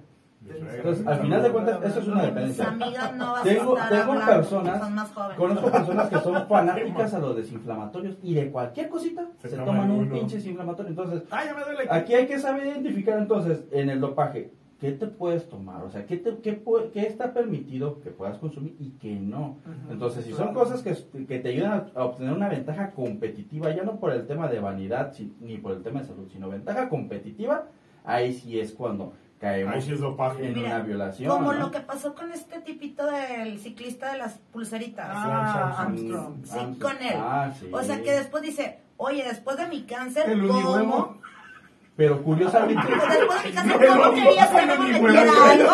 [0.48, 2.70] Entonces, al final de cuentas, eso es una dependencia.
[3.16, 5.10] no Tengo- personas-.
[5.36, 9.90] Conozco personas que son fanáticas a los desinflamatorios y de cualquier cosita se, Se toman
[9.90, 10.90] un pinche desinflamatorio.
[10.90, 11.48] Entonces, Ay,
[11.90, 16.06] aquí hay que saber identificar entonces en el dopaje qué te puedes tomar, o sea,
[16.06, 19.58] qué, te- qué, pu- qué está permitido que puedas consumir y qué no.
[19.90, 20.60] Entonces, si son claro.
[20.60, 24.48] cosas que, que te ayudan a, obtener una ventaja competitiva, ya no por el tema
[24.48, 27.66] de vanidad si- ni por el tema de salud, sino ventaja competitiva,
[28.04, 30.46] ahí sí es cuando caemos Ahí sí es dopaje.
[30.46, 31.28] en Mira, una violación.
[31.30, 31.58] Como ¿no?
[31.58, 35.06] lo que pasó con este tipito del ciclista de las pulseritas.
[35.10, 36.22] Ah, Armstrong.
[36.24, 36.44] Armstrong.
[36.46, 36.92] Sí, Armstrong.
[36.94, 37.14] con él.
[37.16, 37.66] Ah, sí.
[37.72, 41.18] O sea que después dice, oye, después de mi cáncer, El ¿cómo?
[41.98, 42.80] Pero curiosamente...
[42.86, 44.84] Después de mi cáncer, El ¿cómo unihuevo, querías que no me
[45.50, 45.72] algo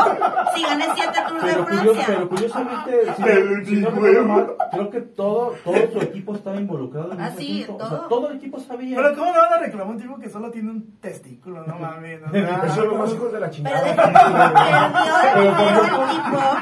[0.55, 2.05] si gané siete Tours de Pero, Francia?
[2.07, 3.23] pero curiosamente, si,
[3.67, 3.91] si no
[4.25, 7.85] mal, creo que todo, todo su equipo estaba involucrado en Ah, ese sí, asunto.
[7.85, 7.99] O todo.
[7.99, 8.97] sea, todo el equipo sabía.
[8.97, 11.63] Pero ¿cómo le van a reclamar un tipo que solo tiene un testículo?
[11.67, 12.21] No mames.
[12.27, 13.85] o sea, Esos son los más hijos de la Pero chingada.
[13.85, 13.95] de
[15.35, 15.67] perdió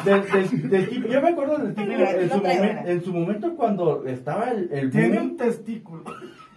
[0.04, 0.68] Pero, el tipo.
[0.68, 4.90] Del, tipo, yo me acuerdo del tipo en lo su, momento, cuando estaba el, el
[4.90, 6.02] Tiene un testículo.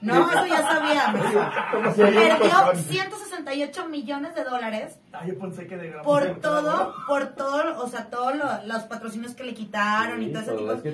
[0.02, 1.22] No, eso ya sabíamos.
[1.96, 2.76] Perdió costón.
[2.78, 8.10] 168 millones de dólares Ay, yo pensé que de por todo, por todo, o sea,
[8.10, 10.92] todos lo- los patrocinios que le quitaron y todo ese tipo es que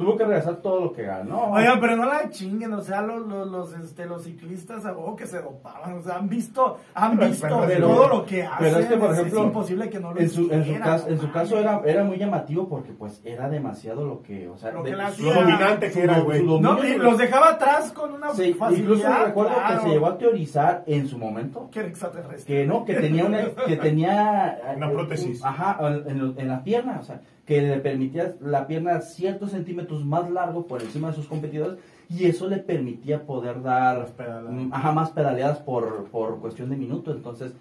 [0.00, 1.52] tuvo, que, que regresar todo lo que ganó.
[1.52, 5.14] Oigan, pero no la chinguen, o sea, los, los, los, este, los ciclistas a huevo
[5.16, 8.78] que se dopaban, o sea, han visto, han visto Pero- todo lo que hacen, pero
[8.78, 11.30] es que, por ejemplo, imposible que no lo en su, en su caso, en su
[11.32, 14.90] caso era, era muy llamativo porque pues era demasiado lo que, o sea, Lo que
[14.90, 15.34] de- Lo hacía.
[15.34, 16.42] dominante que era, güey.
[16.44, 19.74] No, y los dejaba atrás con una Sí, facilidad, incluso recuerdo claro.
[19.76, 22.44] que se llegó a teorizar en su momento Que era extraterrestre.
[22.54, 25.40] que no, que tenía una, que tenía eh, Una prótesis.
[25.40, 27.20] un- ajá, en, en la pierna, o sea,
[27.50, 31.78] que le permitía la pierna ciertos centímetros más largo por encima de sus competidores
[32.08, 34.52] y eso le permitía poder dar Más pedaladas.
[34.52, 37.10] mm, ajá, más pedaleadas por, por cuestión de minuto.
[37.10, 37.52] Entonces,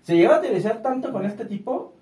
[0.00, 1.92] se llegó a utilizar tanto con este tipo,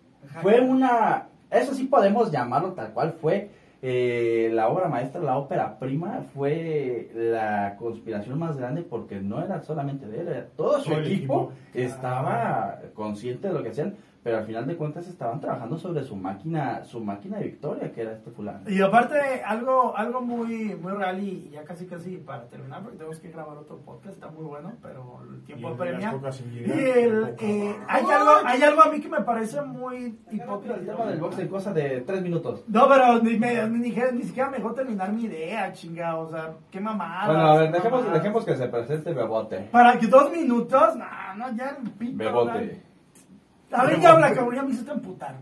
[0.41, 3.51] fue una, eso sí podemos llamarlo tal cual, fue
[3.83, 9.63] eh, la obra maestra, la ópera prima, fue la conspiración más grande porque no era
[9.63, 11.53] solamente de él, era todo su equipo, equipo.
[11.75, 16.15] estaba consciente de lo que hacían, pero al final de cuentas estaban trabajando sobre su
[16.17, 18.69] máquina, su máquina de victoria, que era este fulano.
[18.71, 23.19] Y aparte, algo, algo muy, muy real y ya casi casi para terminar, porque tenemos
[23.19, 26.21] que grabar otro podcast, está muy bueno, pero el tiempo Y el de apremia.
[26.67, 30.75] Y el, eh, hay, algo, hay algo a mí que me parece muy hipócrita.
[30.77, 32.65] El tema del box en cosa de tres minutos.
[32.69, 36.31] No, pero ni, me, ni, ni- ni siquiera me dejó terminar mi idea, chinga, o
[36.31, 37.27] sea, qué mamada.
[37.27, 39.69] Bueno, a ver, dejemos, dejemos que se presente Bebote.
[39.73, 41.05] Para que dos minutos, no,
[41.37, 42.17] no, ya el pito.
[42.19, 42.92] Bebote.
[43.73, 45.35] A ver, ya habla, cabrón, ya me hiciste emputar.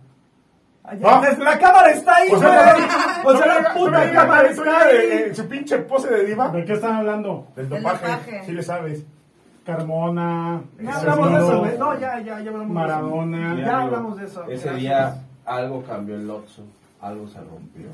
[0.84, 0.94] Ah.
[0.94, 2.40] ya, La cámara está ahí, O güey.
[2.50, 2.76] sea,
[3.24, 5.22] O sea, la tú me puta cámara está de- ahí.
[5.28, 6.48] en su pinche pose de diva.
[6.48, 7.46] ¿De qué están hablando?
[7.54, 8.06] Del Del dopaje.
[8.06, 8.42] dopaje.
[8.46, 9.04] Sí le sabes.
[9.66, 11.58] Carmona, Ya hablamos de es eso, no.
[11.60, 11.78] güey.
[11.78, 12.72] No, ya, ya, ya hablamos de eso.
[12.72, 13.56] Maradona.
[13.64, 14.42] Ya hablamos de eso.
[14.44, 14.76] Ese Gracias.
[14.76, 15.14] día
[15.44, 16.62] algo cambió el Oxxo,
[17.00, 17.88] algo se rompió.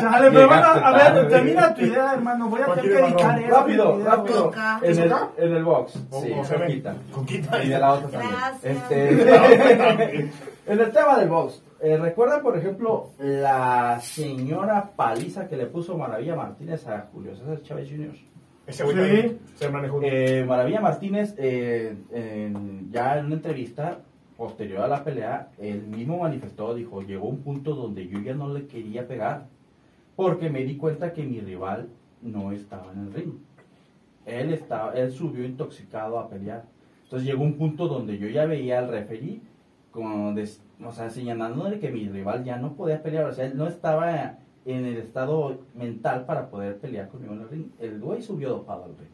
[0.00, 1.24] Chale, pero bueno, a ver, tarde.
[1.28, 2.48] termina tu idea, hermano.
[2.48, 3.18] Voy a ¿Cuál tener que marrón?
[3.44, 3.54] eso.
[3.56, 4.52] rápido, video, rápido.
[4.82, 5.96] En el, en el box.
[6.10, 6.66] O- Sí, o se ven.
[6.68, 6.94] coquita.
[7.12, 7.64] Coquita.
[7.64, 8.32] Y de la otra también.
[8.32, 8.64] Gracias.
[8.64, 10.20] Este,
[10.66, 15.96] en el tema del box, eh, ¿recuerdan, por ejemplo, la señora paliza que le puso
[15.98, 18.14] Maravilla Martínez a Julio César Chávez Jr.?
[18.66, 19.38] Ese güey Sí.
[19.56, 20.00] se manejó.
[20.02, 23.98] Eh, Maravilla Martínez, eh, en- ya en una entrevista,
[24.36, 28.52] posterior a la pelea, él mismo manifestó, dijo, llegó un punto donde yo ya no
[28.52, 29.46] le quería pegar,
[30.14, 31.88] porque me di cuenta que mi rival
[32.22, 33.32] no estaba en el ring.
[34.26, 36.64] Él, estaba, él subió intoxicado a pelear.
[37.04, 39.40] Entonces llegó un punto donde yo ya veía al referee,
[39.92, 43.56] como des- o sea, señalándole que mi rival ya no podía pelear, o sea, él
[43.56, 47.66] no estaba en el estado mental para poder pelear conmigo en el ring.
[47.78, 49.08] El güey subió dopado al ring.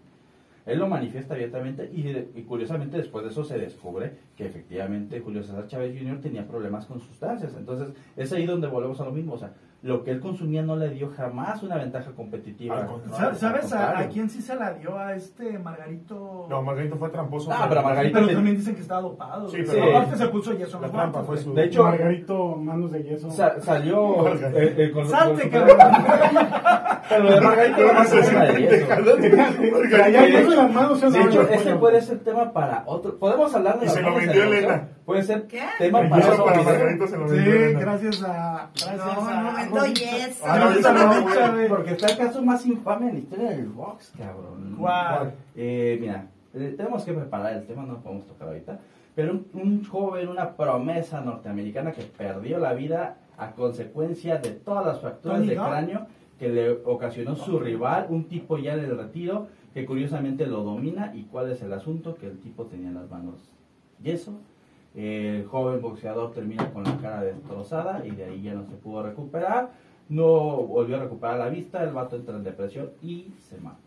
[0.65, 5.67] Él lo manifiesta abiertamente y curiosamente después de eso se descubre que efectivamente Julio César
[5.67, 6.21] Chávez Jr.
[6.21, 7.55] tenía problemas con sustancias.
[7.57, 9.35] Entonces es ahí donde volvemos a lo mismo.
[9.35, 9.53] O sea,
[9.83, 12.79] lo que él consumía no le dio jamás una ventaja competitiva.
[12.83, 13.19] Al contrario.
[13.19, 14.97] Sa- Al ¿Sabes a, quién sí se la dio?
[14.97, 16.47] A este Margarito.
[16.49, 17.51] No, Margarito fue tramposo.
[17.53, 19.49] Ah, pero Margarito Pero también dicen que estaba dopado.
[19.49, 21.45] Sí, pero- aparte se puso yeso en La trampa guantes, fue güey.
[21.45, 21.55] su...
[21.55, 23.31] De hecho- Margarito, manos de yeso.
[23.31, 25.79] Sa- salió eh, eh, con, Salte, con- cabrón.
[27.09, 28.45] Pero lo de Margarito no tema
[31.11, 33.19] de hecho, ese puede ser tema para otro.
[33.19, 33.89] Podemos hablar de Y
[34.27, 34.49] vendió en.
[34.53, 34.89] Elena.
[35.05, 35.61] Puede ser ¿Qué?
[35.79, 37.81] tema para se lo Sí, vendió Elena.
[37.81, 38.71] gracias a.
[38.75, 39.19] Gracias No, a.
[39.39, 40.41] un momento, yes.
[40.45, 41.69] Ah, no, no.
[41.69, 44.77] Porque está el caso más infame en la historia del box, cabrón.
[44.79, 45.35] ¿Cuál?
[45.57, 48.79] Eh, mira, eh, tenemos que preparar el tema, no lo podemos tocar ahorita.
[49.15, 54.87] Pero un, un joven, una promesa norteamericana que perdió la vida a consecuencia de todas
[54.87, 56.07] las fracturas de cráneo
[56.39, 61.13] que le ocasionó su rival, un tipo ya en el retiro, que curiosamente lo domina.
[61.15, 62.15] ¿Y cuál es el asunto?
[62.17, 63.35] Que el tipo tenía las manos
[64.03, 64.33] yeso.
[64.95, 69.03] El joven boxeador termina con la cara destrozada y de ahí ya no se pudo
[69.03, 69.71] recuperar.
[70.09, 73.79] No volvió a recuperar la vista, el vato entra en depresión y se mata.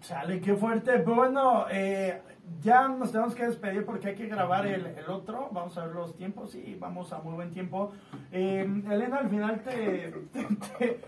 [0.00, 0.90] Chale, qué fuerte.
[0.98, 2.20] Pero bueno, eh,
[2.60, 5.48] ya nos tenemos que despedir porque hay que grabar el, el otro.
[5.52, 7.92] Vamos a ver los tiempos y vamos a muy buen tiempo.
[8.32, 10.44] Eh, Elena, al final te, te,
[10.78, 10.98] te-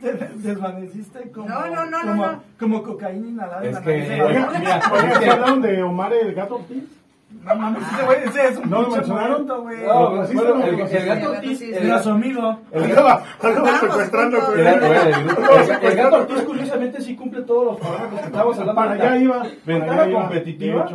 [0.00, 2.42] te desvaneciste como, No, no, no, como, no.
[2.58, 3.60] como cocaína inhalada.
[3.62, 6.54] en Es la que, eh, mira, oiga, es ¿sí que- hablaron de Omar el gato
[6.56, 6.84] Ortiz?
[7.44, 9.82] No mames, ese güey, ese es un ¿No pinche momento, güey.
[9.86, 12.58] No, pues, bueno, sí, el, sí, el gato Ortiz, el, Era su amigo.
[12.72, 13.08] el gato-
[13.42, 18.74] Andaba, secuestrando el- gato Ortiz curiosamente sí cumple todos los parámetros que estábamos hablando.
[18.80, 19.38] Para allá iba.
[19.38, 20.88] para Ventaja allá iba, competitiva,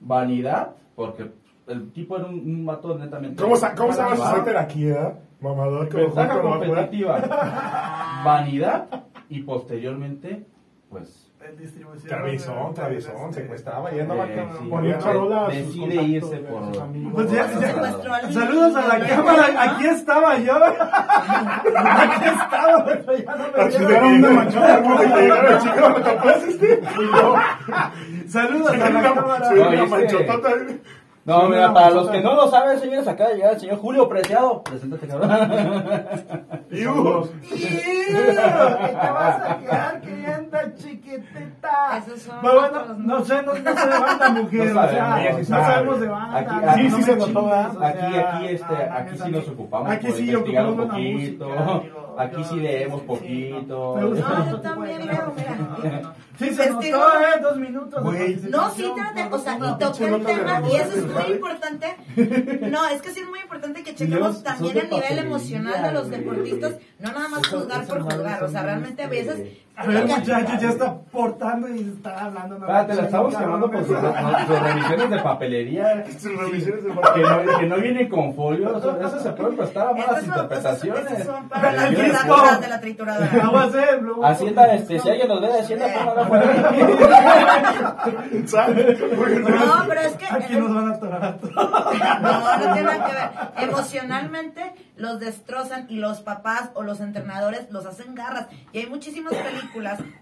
[0.00, 1.30] vanidad, porque
[1.68, 3.42] el tipo era un, un vato netamente.
[3.42, 5.12] ¿Cómo, sa- cómo se llama su aquí, eh?
[5.40, 6.76] Mamador, que Ventaja ojo, que lo va a jugar.
[6.90, 8.86] competitiva, vanidad
[9.28, 10.44] y posteriormente,
[10.90, 11.23] pues.
[11.46, 12.08] En distribución.
[12.08, 16.66] Cabezón, cabezón, secuestraba y andaba eh, Ponía charola a sus decide irse por.
[16.74, 17.12] sus amigos.
[17.14, 20.54] Pues ya- ya- Saludos a la cámara, aquí estaba yo.
[20.64, 24.24] Aquí estaba, pero ya no me vieron.
[24.24, 24.50] una.
[28.28, 29.50] Saludos a la cámara.
[31.24, 31.42] No.
[31.42, 34.08] No, mira, para los que no lo saben, señores, acaba de llegar el señor Julio
[34.08, 34.62] Preciado.
[34.62, 35.30] Preséntate, cabrón.
[36.70, 36.90] Y uh.
[36.92, 37.28] ¡Iu!
[37.50, 41.98] ¿Qué te vas a quedar queriendo, chiquitita?
[41.98, 44.72] Esos son Pero bueno, otros, no sé, no, no sé de banda, mujer.
[44.74, 46.38] No o sea, no sabemos de banda.
[46.38, 47.82] Aquí- no aquí sí se notó, ¿verdad?
[47.84, 51.48] Aquí, aquí, este, no, aquí sí nos ocupamos Aquí por sí un ocupamos la poquito.
[52.18, 53.96] Aquí sí leemos poquito.
[54.00, 54.50] no.
[54.50, 56.14] Yo también leo, mira.
[56.38, 57.40] Sí, se notó, ¿eh?
[57.42, 58.02] Dos minutos.
[58.50, 61.96] No, sí, te, o sea, y toqué el tema, y eso es muy importante.
[62.70, 66.10] No, es que sí es muy importante que chequemos también el nivel emocional de los
[66.10, 69.58] deportistas, no nada más juzgar por juzgar, o sea, realmente a este, veces...
[69.76, 72.58] A ver, muchacho, ya está portando y está hablando.
[72.58, 72.64] ¿no?
[72.66, 73.96] Espérate, la estamos quemando por sus,
[74.46, 76.04] sus revisiones de papelería.
[76.16, 78.76] sus revisiones de Que no, que no vienen con folio.
[78.78, 81.24] Eso, se puede prestar a malas interpretaciones.
[81.24, 83.44] son para las de la trituradora.
[83.44, 86.70] Aguas, eh, luego- Hacienda, este, si alguien nos ve de Hacienda, póngala fuera.
[88.44, 90.26] No, pero es que...
[90.26, 91.54] Aquí nos van a atorar a todos.
[91.54, 93.68] No, no tiene nada que ver.
[93.70, 98.46] Emocionalmente los destrozan y los papás o los entrenadores los hacen garras.
[98.72, 99.63] Y hay muchísimas películas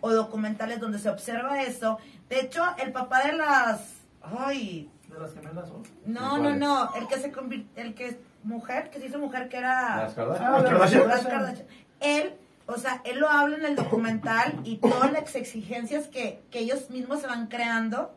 [0.01, 1.99] o documentales donde se observa eso.
[2.29, 3.95] De hecho, el papá de las...
[4.23, 5.69] Ay, De las gemelas
[6.07, 6.95] no, no, no.
[6.95, 7.83] El que se convirtió...
[7.83, 9.97] El que es mujer, que se hizo mujer, que era...
[10.05, 10.55] Las Kardashian.
[10.55, 11.09] Ah, Las Kardashian.
[11.09, 11.67] Las Kardashian.
[12.01, 12.35] Él,
[12.67, 16.91] o sea, él lo habla en el documental y todas las exigencias que, que ellos
[16.91, 18.15] mismos se van creando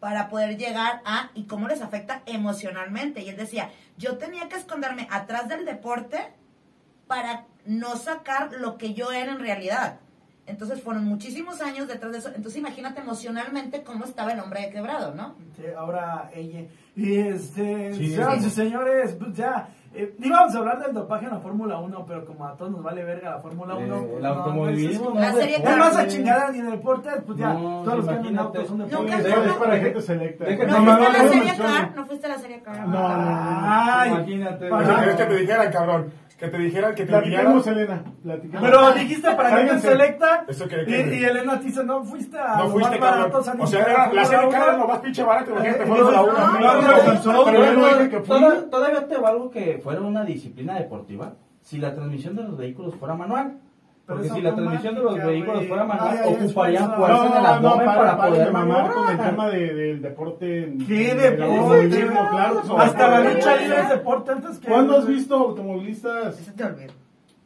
[0.00, 3.22] para poder llegar a y cómo les afecta emocionalmente.
[3.22, 6.32] Y él decía, yo tenía que esconderme atrás del deporte
[7.06, 10.00] para no sacar lo que yo era en realidad.
[10.46, 12.28] Entonces fueron muchísimos años detrás de eso.
[12.34, 15.36] Entonces imagínate emocionalmente cómo estaba el hombre quebrado, ¿no?
[15.56, 16.62] Sí, ahora ella.
[16.96, 18.50] Y este, Sí, señoras sí.
[18.50, 22.46] señores, pues ya, Eh, íbamos a hablar del dopaje en la Fórmula 1, pero como
[22.46, 23.84] a todos nos vale verga la Fórmula 1.
[23.94, 25.70] Eh, pues, el no, automovilismo no, no La es serie deporte.
[25.72, 26.08] Es más a Carne.
[26.12, 28.58] chingada ni de deportes, pues ya, No, todos los que andan en imagínate.
[28.58, 29.28] autos son deportes.
[29.28, 30.44] No, es para gente selecta.
[30.46, 31.56] Deja- ¿No No, fuiste a no, la no, serie.
[31.58, 31.92] Car?
[31.94, 32.80] ¿No fuiste a la serie Car?
[32.80, 33.38] No, no, no.
[33.64, 34.68] Ay, Imagínate.
[34.70, 36.12] Para- ¿Qué querés que te dijeran, cabrón?
[36.42, 37.64] Que te dijeran que te Platicamos.
[37.68, 38.02] Elena.
[38.20, 38.68] Platicamos.
[38.68, 42.56] Pero dijiste para que selecta Eso y, que- y Elena te dice, no fuiste a
[42.56, 45.52] No los fuiste, baratos O sea, era- la serie cara lo más pinche barato.
[45.52, 46.32] Imagínate, Eh, Fórmula no, 1.
[46.32, 48.26] no, no, no, no, no, pero yo no dije que fui.
[48.26, 52.96] Toda- Todavía te valgo que fuera una disciplina deportiva si la transmisión de los vehículos
[52.96, 53.58] fuera manual.
[54.06, 57.32] Porque si la transmisión de los vehículos fuera manual, Ay, ay, ocuparían fuerza en el
[57.32, 60.64] No, no, abdomen para, poder de mamar con el tema de, del deporte.
[60.64, 61.36] en- ¿Qué en el
[61.90, 62.76] deporte?
[62.78, 64.68] Hasta la lucha libre es deporte antes que...
[64.68, 66.36] ¿Cuándo has visto automovilistas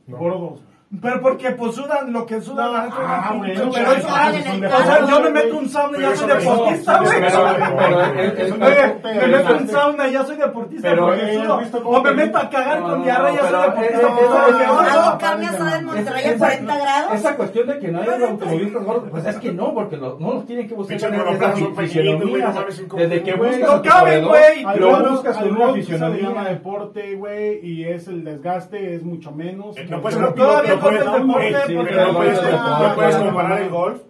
[0.08, 0.60] gordos?
[1.02, 5.06] Pero porque pues sudan lo que sudan la neta, Ah, bueno, pero eso O sea,
[5.06, 7.20] yo me meto un sauna y ya soy no- deportista, no, güey.
[7.20, 11.54] no- Oye, Pero- me meto un sauna y ya soy deportista Pero, eh, sudo.
[11.54, 13.48] ¿has visto cómo O me meto a cagar No, con no, diarrea y ya no,
[13.48, 14.92] soy deportista.
[14.92, 17.14] ¿Hago carne asada en Monterrey a Esa- 40 grados?
[17.14, 20.34] Esa cuestión de que no hay automovilistas gordos, pues es que no, porque los, no
[20.34, 24.62] los tienen que buscar en fisionomía, no Desde que buscas No caben, güey.
[24.78, 26.44] lo buscas con una se llama fisionomía.
[26.44, 29.76] deporte, güey, y es el desgaste es mucho menos.
[29.76, 32.94] Eh, No ser todavía no puedes- corre el deporte, eh, porque no puedes- deporte- no
[32.94, 34.00] puedes comparar el golf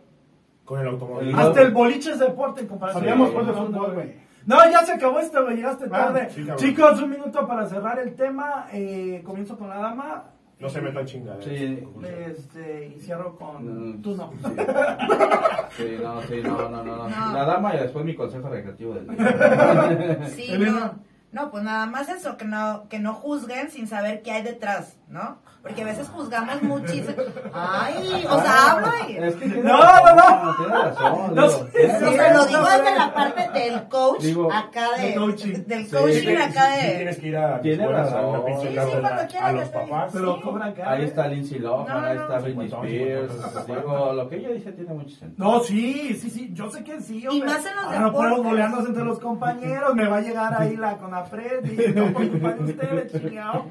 [0.64, 1.28] con el automóvil.
[1.28, 3.02] El Hasta el boliche es deporte en comparación.
[3.04, 3.34] Hablamos Sí.
[3.34, 4.26] pues de fútbol, güey.
[4.46, 5.56] No, ya se acabó esto, güey.
[5.56, 6.30] Llegaste Ah, tarde.
[6.30, 6.46] sí.
[6.56, 8.66] Chicos, un minuto para cerrar el tema.
[8.72, 10.24] Eh, comienzo con la dama.
[10.58, 11.44] No se metan chingadas.
[11.44, 11.84] Sí.
[12.26, 13.96] Este, y cierro con.
[13.98, 14.32] Mm, Tú no.
[14.40, 17.32] Sí, Sí, no, sí, no, no, no, no.
[17.32, 20.18] La dama y después mi consejo recreativo del día.
[20.28, 20.94] Sí, no.
[21.32, 24.96] No, pues nada más eso, que no, que no juzguen sin saber qué hay detrás,
[25.08, 25.38] ¿no?
[25.62, 27.16] Porque a veces juzgamos muchísimo.
[27.52, 29.16] Ay, o sea, hablo y...
[29.16, 30.56] Es que tiene No, no, no.
[30.56, 31.34] Tiene razón.
[31.34, 32.98] No digo, O sí, sea, lo no, digo no, desde no.
[32.98, 35.52] la parte del coach, Digo, acá de, coaching.
[35.66, 36.94] del Sí, coaching Sí, acá sí, de...
[36.94, 38.44] tienes que ir a Tiene a razón.
[38.44, 40.10] pinche Sí, sí, a- a los papás.
[40.12, 40.40] Pero Sí.
[40.42, 40.90] cobran caro.
[40.90, 42.42] Ahí está Lindsay Lohan, No, ahí no, está no.
[42.42, 43.66] Britney Spears.
[43.66, 45.44] Digo, lo que ella dice tiene mucho sentido.
[45.50, 47.26] No, sí, sí, sí, yo sé que sí.
[47.26, 47.48] hombre.
[47.48, 48.86] más en los Ah, no puedo deportes.
[48.86, 52.64] entre los compañeros, me va a llegar ahí la Conapred y no por culpa de
[52.72, 53.66] ustedes, chingado.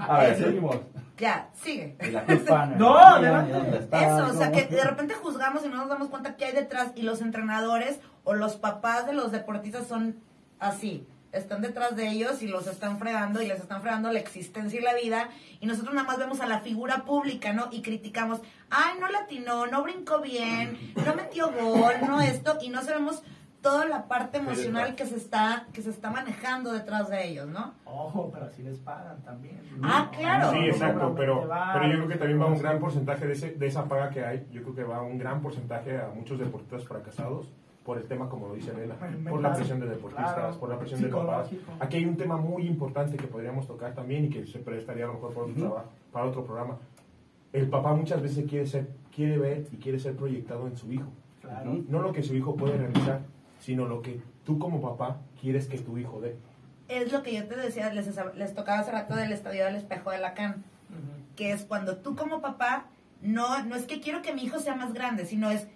[0.00, 0.67] A ver, seguimos.
[1.18, 1.96] Ya, sigue.
[2.00, 4.56] Y la culpa No, dónde está, Eso, o sea, no.
[4.56, 7.98] que de repente juzgamos y no nos damos cuenta qué hay detrás y los entrenadores
[8.24, 10.16] o los papás de los deportistas son
[10.60, 11.06] así.
[11.32, 14.82] Están detrás de ellos y los están fregando y les están fregando la existencia y
[14.82, 15.28] la vida
[15.60, 17.68] y nosotros nada más vemos a la figura pública, ¿no?
[17.70, 18.40] Y criticamos,
[18.70, 23.22] ay, no latinó, no brincó bien, no metió gol, no esto y no sabemos
[23.70, 27.74] toda la parte emocional que se está que se está manejando detrás de ellos, ¿no?
[27.84, 29.60] Ojo, pero si les pagan también.
[29.82, 30.50] Ah, claro.
[30.52, 33.26] Sí, No, exacto, no, pero, no, pero yo creo que también va un gran porcentaje
[33.26, 36.08] de, ese, de esa paga que hay, yo creo que va un gran porcentaje a
[36.14, 37.52] muchos deportistas fracasados
[37.84, 38.98] por el tema, como lo dice Mental.
[39.30, 40.58] por la presión de deportistas, Claro.
[40.60, 41.48] por la presión de papás.
[41.80, 45.08] Aquí hay un tema muy importante que podríamos tocar también y que se prestaría a
[45.08, 45.60] lo mejor para otro, Ujú.
[45.62, 46.76] trabajo, para otro programa.
[47.52, 51.08] El papá muchas veces quiere, ser, quiere ver y quiere ser proyectado en su hijo.
[51.40, 51.78] Claro.
[51.88, 53.20] No lo que su hijo puede realizar,
[53.60, 56.36] sino lo que tú como papá quieres que tu hijo dé.
[56.88, 60.10] Es lo que yo te decía, les, les tocaba hace rato del estadio del espejo
[60.10, 60.64] de Lacan.
[60.90, 61.34] Ujú.
[61.36, 62.86] que es cuando tú como papá
[63.20, 65.66] no no es que quiero que mi hijo sea más grande, sino es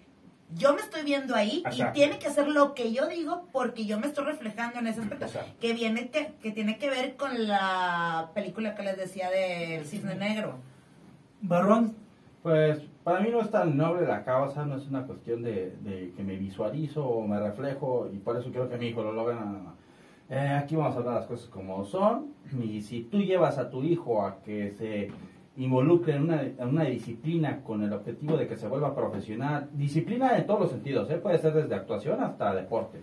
[0.55, 3.99] yo me estoy viendo ahí y tiene que hacer lo que yo digo porque yo
[3.99, 5.27] me estoy reflejando en ese aspecto
[5.61, 10.15] que viene que, que tiene que ver con la película que les decía del cisne
[10.15, 10.55] negro.
[11.41, 11.95] Barrón,
[12.41, 16.23] Pues para mí no es tan noble la causa, no es una cuestión de, que
[16.23, 19.35] me visualizo o me reflejo y por eso quiero que mi hijo lo logre.
[19.35, 19.83] no, no.
[20.29, 22.33] Eh, aquí vamos a hablar las cosas como son
[22.63, 25.11] y si tú llevas a tu hijo a que se
[25.57, 30.61] involucre en una, disciplina con el objetivo de que se vuelva profesional, disciplina en todos
[30.61, 31.17] los sentidos, ¿eh?
[31.17, 33.01] puede ser desde actuación hasta deporte,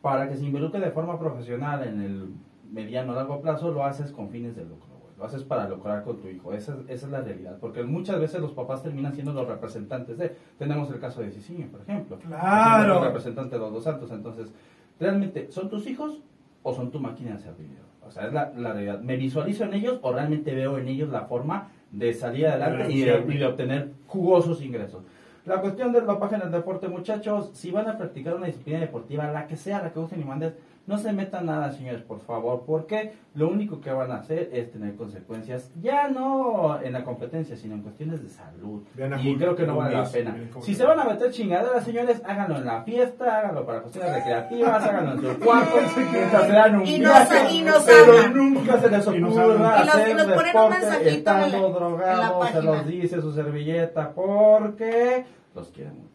[0.00, 2.28] para que se involucre de forma profesional en el
[2.70, 4.87] mediano o largo plazo, lo haces con fines de lucro.
[5.18, 6.52] Lo haces para lucrar con tu hijo.
[6.52, 7.58] Esa, es- esa es la realidad.
[7.60, 10.36] Porque muchas veces los papás terminan siendo los representantes de.
[10.58, 12.18] Tenemos el caso de Cicinho, por ejemplo.
[12.20, 12.98] Claro.
[12.98, 14.10] El representante de los dos santos.
[14.12, 14.52] Entonces,
[15.00, 16.20] realmente, ¿son tus hijos
[16.62, 17.82] o son tu máquina de hacer dinero?
[18.06, 19.00] O sea, es la, la realidad.
[19.00, 23.00] ¿Me visualizo en ellos o realmente veo en ellos la forma de salir adelante y
[23.00, 25.02] de, y de obtener jugosos ingresos?
[25.46, 29.30] La cuestión del dopaje en el deporte, muchachos, si van a practicar una disciplina deportiva,
[29.32, 30.52] la que sea, la que usen y mandes,
[30.88, 34.72] no se metan nada, señores, por favor, porque lo único que van a hacer es
[34.72, 38.82] tener consecuencias, ya no en la competencia, sino en cuestiones de salud.
[39.22, 40.34] Y creo que no vale la pena.
[40.62, 44.82] Si se van a meter chingaderas, señores, háganlo en la fiesta, háganlo para cuestiones recreativas,
[44.82, 45.76] háganlo en su cuarto,
[46.10, 50.16] mientras se dan un Y nos- viaje, y nos pero nunca se les ocurra hacer
[50.16, 55.24] deporte mensajito en la- estando en la drogados, se los dice su servilleta, porque
[55.54, 56.08] los quiere mucho.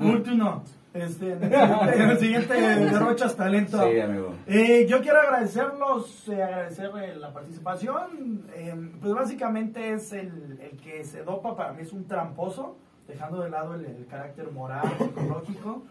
[0.00, 0.62] último.
[0.92, 3.88] Este, en el siguiente, en el siguiente derrochas talento.
[3.88, 4.34] Sí, amigo.
[4.46, 8.46] Eh, yo quiero agradecerlos, eh, agradecer eh, la participación.
[8.54, 12.76] Eh, pues básicamente es el, el que se dopa, para mí es un tramposo,
[13.06, 15.82] dejando de lado el, el carácter moral, psicológico.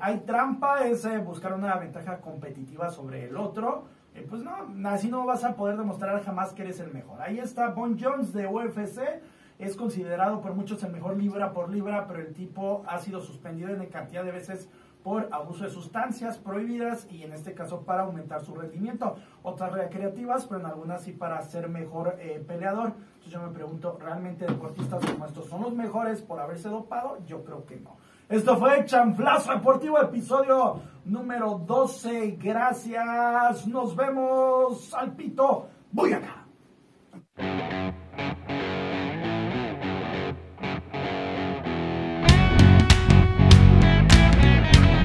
[0.00, 3.84] Hay trampa, es buscar una ventaja competitiva sobre el otro.
[4.14, 7.20] Eh, pues no, así no vas a poder demostrar jamás que eres el mejor.
[7.20, 9.00] Ahí está Bon Jones de UFC.
[9.62, 13.70] Es considerado por muchos el mejor libra por libra, pero el tipo ha sido suspendido
[13.70, 14.68] en cantidad de veces
[15.04, 19.14] por abuso de sustancias prohibidas y en este caso para aumentar su rendimiento.
[19.44, 22.94] Otras recreativas, pero en algunas sí para ser mejor eh, peleador.
[22.96, 27.24] Entonces yo me pregunto, ¿realmente deportistas como estos son los mejores por haberse dopado?
[27.24, 27.96] Yo creo que no.
[28.28, 32.32] Esto fue Chanflazo Deportivo, episodio número 12.
[32.32, 33.64] Gracias.
[33.68, 35.68] Nos vemos al pito.
[35.92, 36.48] Voy acá.